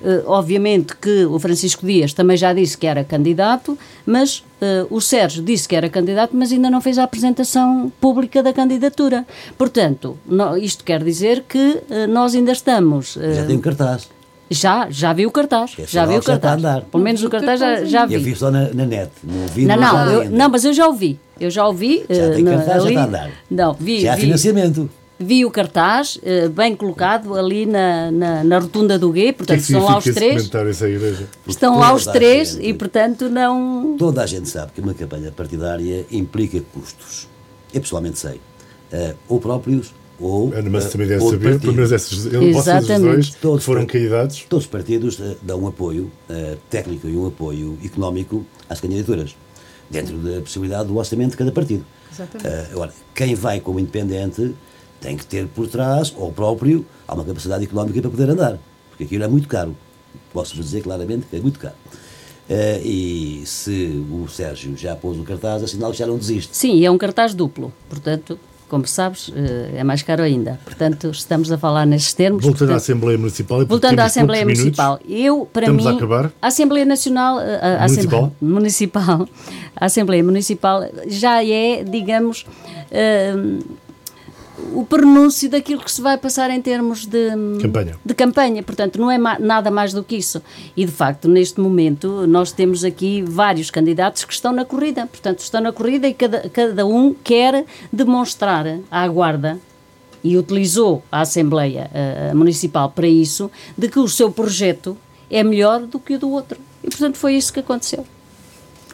[0.04, 5.00] Eh, obviamente que o Francisco Dias também já disse que era candidato, mas eh, o
[5.00, 9.24] Sérgio disse que era candidato, mas ainda não fez a apresentação pública da candidatura.
[9.56, 13.14] Portanto, no- isto quer dizer que eh, nós ainda estamos.
[13.34, 14.10] Já tem um cartaz.
[14.50, 15.72] já, já vi o cartaz.
[15.78, 16.58] Esse Já vi o já cartaz.
[16.58, 16.82] andar.
[16.82, 18.18] Pelo menos o cartaz já, já Eu vi.
[18.18, 19.10] vi só na, na net.
[19.24, 21.18] Não vi Não, não, eu- não, mas eu já ouvi.
[21.40, 22.04] Eu já ouvi.
[22.10, 23.30] Já tem na- cartaz, já está a andar.
[23.50, 24.90] Não, vi, Já há vi, financiamento.
[25.18, 29.32] Vi o cartaz, eh, bem colocado ali na, na, na rotunda do Guê, que é
[29.32, 30.50] portanto que estão lá os três.
[31.46, 32.66] Estão lá os três gente.
[32.66, 33.96] e, portanto, não.
[33.98, 37.28] Toda a gente sabe que uma campanha partidária implica custos.
[37.72, 38.40] Eu pessoalmente sei.
[38.92, 40.52] Eh, ou próprios, ou.
[40.52, 44.44] Ana eh, também deve saber, pelo menos esses, vocês dois, que Todos foram candidatos.
[44.48, 49.36] Todos os partidos eh, dão um apoio eh, técnico e um apoio económico às candidaturas,
[49.88, 51.84] dentro da possibilidade do orçamento de cada partido.
[52.12, 52.72] Exatamente.
[52.72, 54.54] Agora, quem vai como independente
[55.00, 58.58] tem que ter por trás, ou próprio, há uma capacidade económica para poder andar,
[58.90, 59.76] porque aquilo é muito caro.
[60.32, 61.74] Posso-vos dizer claramente que é muito caro.
[62.48, 66.56] Eh, e se o Sérgio já pôs o cartaz, é sinal que já não desiste.
[66.56, 68.38] Sim, é um cartaz duplo, portanto,
[68.68, 70.58] como sabes, eh, é mais caro ainda.
[70.64, 72.42] Portanto, estamos a falar nestes termos.
[72.42, 73.62] Voltando à portanto, Assembleia Municipal.
[73.62, 76.32] e Voltando à Assembleia Municipal, minutos, eu, para Estamos mim, a acabar?
[76.40, 78.24] a Assembleia Nacional, a, a Municipal?
[78.24, 79.28] Assembleia Municipal,
[79.76, 82.46] a Assembleia Municipal já é, digamos,
[83.36, 83.58] hum,
[84.74, 87.30] o pronúncio daquilo que se vai passar em termos de
[87.60, 87.96] Campanha.
[88.04, 90.42] de campanha, portanto não é ma- nada mais do que isso.
[90.76, 95.40] E de facto, neste momento, nós temos aqui vários candidatos que estão na corrida, portanto
[95.40, 99.58] estão na corrida e cada, cada um quer demonstrar à Guarda
[100.24, 104.96] e utilizou a Assembleia eh, Municipal para isso, de que o seu projeto
[105.30, 106.58] é melhor do que o do outro.
[106.82, 108.04] E portanto foi isso que aconteceu.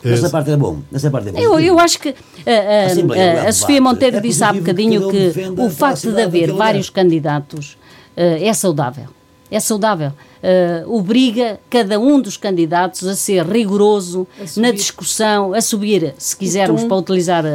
[0.05, 0.79] Nessa parte é bom.
[0.91, 1.39] Nessa parte é bom.
[1.39, 3.53] Eu, eu acho que uh, uh, a.
[3.53, 7.03] Sofia Monteiro É disse há bocadinho que o facto de haver vários lugar.
[7.03, 7.73] candidatos
[8.17, 9.07] uh, é saudável.
[9.51, 10.13] É saudável.
[10.43, 16.37] Uh, obriga cada um dos candidatos a ser rigoroso A na discussão, a subir, se
[16.37, 16.89] quisermos, tom.
[16.89, 17.49] para utilizar uh,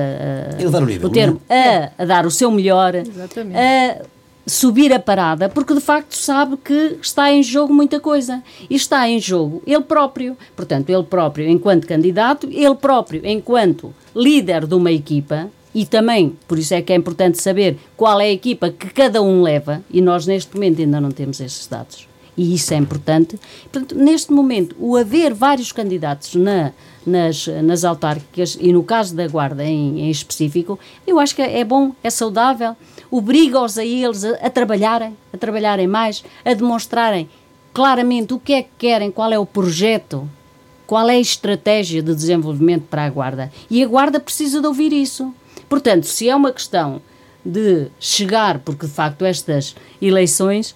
[0.77, 3.55] o nível, o termo, não a, a dar o seu melhor, Exatamente.
[3.55, 4.01] a
[4.49, 8.43] subir a parada, porque de facto sabe que está em jogo muita coisa.
[8.69, 10.35] E está em jogo ele próprio.
[10.55, 16.57] Portanto, ele próprio enquanto candidato, ele próprio enquanto líder de uma equipa, e também, por
[16.57, 20.01] isso é que é importante saber qual é a equipa que cada um leva, e
[20.01, 22.07] nós neste momento ainda não temos esses dados.
[22.35, 23.37] E isso é importante.
[23.71, 26.71] Portanto, neste momento, o haver vários candidatos na,
[27.05, 31.63] nas, nas autárquicas, e no caso da Guarda em, em específico, eu acho que é
[31.63, 32.75] bom, é saudável,
[33.11, 37.29] obriga-os a eles a, a trabalharem, a trabalharem mais, a demonstrarem
[37.73, 40.29] claramente o que é que querem, qual é o projeto,
[40.85, 43.51] qual é a estratégia de desenvolvimento para a Guarda.
[43.69, 45.33] E a Guarda precisa de ouvir isso.
[45.67, 47.01] Portanto, se é uma questão
[47.45, 50.75] de chegar, porque de facto estas eleições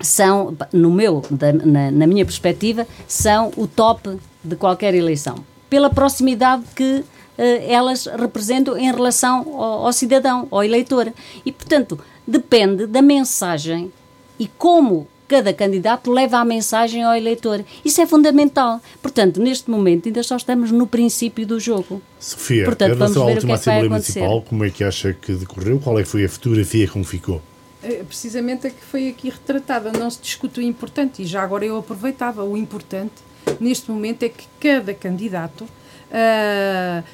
[0.00, 5.36] são, no meu, da, na, na, minha perspectiva, são o top de qualquer eleição.
[5.70, 7.04] Pela proximidade que
[7.38, 11.12] elas representam em relação ao, ao cidadão, ao eleitor.
[11.44, 13.92] E, portanto, depende da mensagem
[14.38, 17.64] e como cada candidato leva a mensagem ao eleitor.
[17.82, 18.82] Isso é fundamental.
[19.00, 22.02] Portanto, neste momento ainda só estamos no princípio do jogo.
[22.20, 25.80] Sofia, Portanto, em relação à última é Assembleia Municipal, como é que acha que decorreu?
[25.80, 27.40] Qual é que foi a fotografia como ficou?
[27.82, 29.90] É, precisamente a que foi aqui retratada.
[29.90, 33.14] Não se discute o importante, e já agora eu aproveitava, o importante
[33.58, 37.04] neste momento é que cada candidato uh,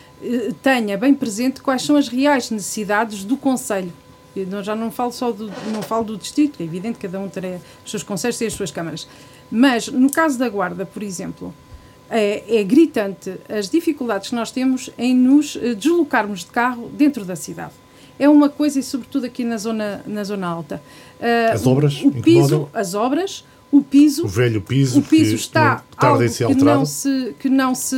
[0.62, 3.92] tenha bem presente quais são as reais necessidades do Conselho
[4.46, 7.28] não, já não falo só do, não falo do distrito, é evidente que cada um
[7.28, 9.08] terá os seus conselhos e as suas câmaras.
[9.50, 11.54] Mas no caso da Guarda, por exemplo,
[12.10, 17.24] é, é, gritante as dificuldades que nós temos em nos eh, deslocarmos de carro dentro
[17.24, 17.72] da cidade.
[18.18, 20.82] É uma coisa, e sobretudo aqui na zona, na zona alta.
[21.20, 22.02] Uh, as obras?
[22.02, 24.24] O, o piso, as obras, o piso.
[24.24, 25.00] O velho piso.
[25.00, 27.96] O piso está algo que não se que não se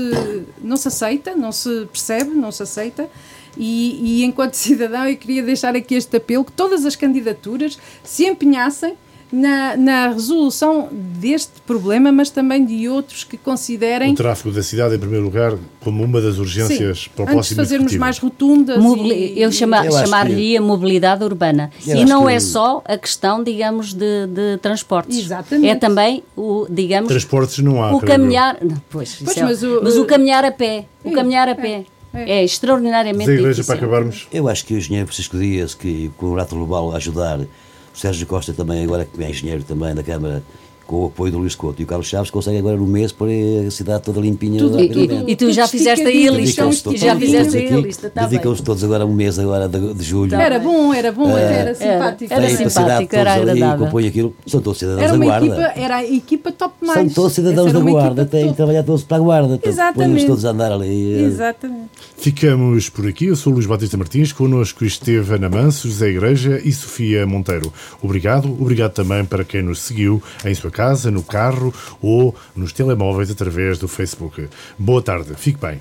[0.62, 3.08] não se aceita, não se percebe, não se aceita.
[3.56, 8.26] E, e enquanto cidadão, eu queria deixar aqui este apelo que todas as candidaturas se
[8.26, 8.94] empenhassem
[9.32, 14.12] na, na, resolução deste problema, mas também de outros que considerem.
[14.12, 17.38] O tráfego da cidade, em primeiro lugar, como uma das urgências Sim, para o próximo
[17.38, 18.82] Antes de fazermos mais rotundas.
[18.82, 21.70] Mobili e, eu chama, chamar-lhe a mobilidade urbana.
[21.86, 25.18] e não é só a questão, digamos, de, de transportes.
[25.18, 25.70] Exatamente.
[25.70, 27.08] É também o, digamos.
[27.08, 27.94] Transportes não há.
[27.94, 28.58] O caminhar.
[28.60, 30.86] Não, pois, pois é, mas, o, mas o caminhar a pé.
[31.04, 31.84] O caminhar a pé.
[31.86, 32.00] É.
[32.12, 33.66] É, é extraordinariamente da igreja difícil.
[33.66, 34.26] para acabarmos.
[34.32, 37.40] Eu acho que o engenheiro Francisco Dias, que com o Rato Global a ajudar,
[38.00, 40.42] Sérgio Costa também, agora que é engenheiro também da Câmara,
[40.90, 43.28] com o apoio do Luís Couto e o Carlos Chaves consegue agora no mês pôr
[43.64, 44.58] a cidade toda limpinha.
[44.58, 46.68] Tudo, e, e, e, tu já fizeste aí a lista.
[46.90, 48.10] E já fizeste aí a lista.
[48.10, 50.34] Tá Dedicam-se todos agora um mês agora de, de julho.
[50.34, 52.34] Era bom, era bom, era simpático.
[52.34, 53.86] Era, era simpático, era agradável.
[53.86, 55.46] compõe aquilo, são todos cidadãos era da Guarda.
[55.46, 56.98] Equipa, era a equipa top mais.
[56.98, 59.60] São todos cidadãos da Guarda, têm que trabalhar todos para a Guarda.
[59.62, 60.26] Exatamente.
[60.26, 61.22] todos a andar ali.
[61.22, 61.90] Exatamente.
[62.16, 63.26] Ficamos por aqui.
[63.26, 67.72] Eu sou Luís Batista Martins, connosco esteve Ana Manso, José Igreja e Sofia Monteiro.
[68.02, 70.79] Obrigado, obrigado também para quem nos seguiu em sua casa,
[71.10, 74.48] no carro, carro ou nos telemóveis através do Facebook.
[74.78, 75.80] Boa tarde, fique bem.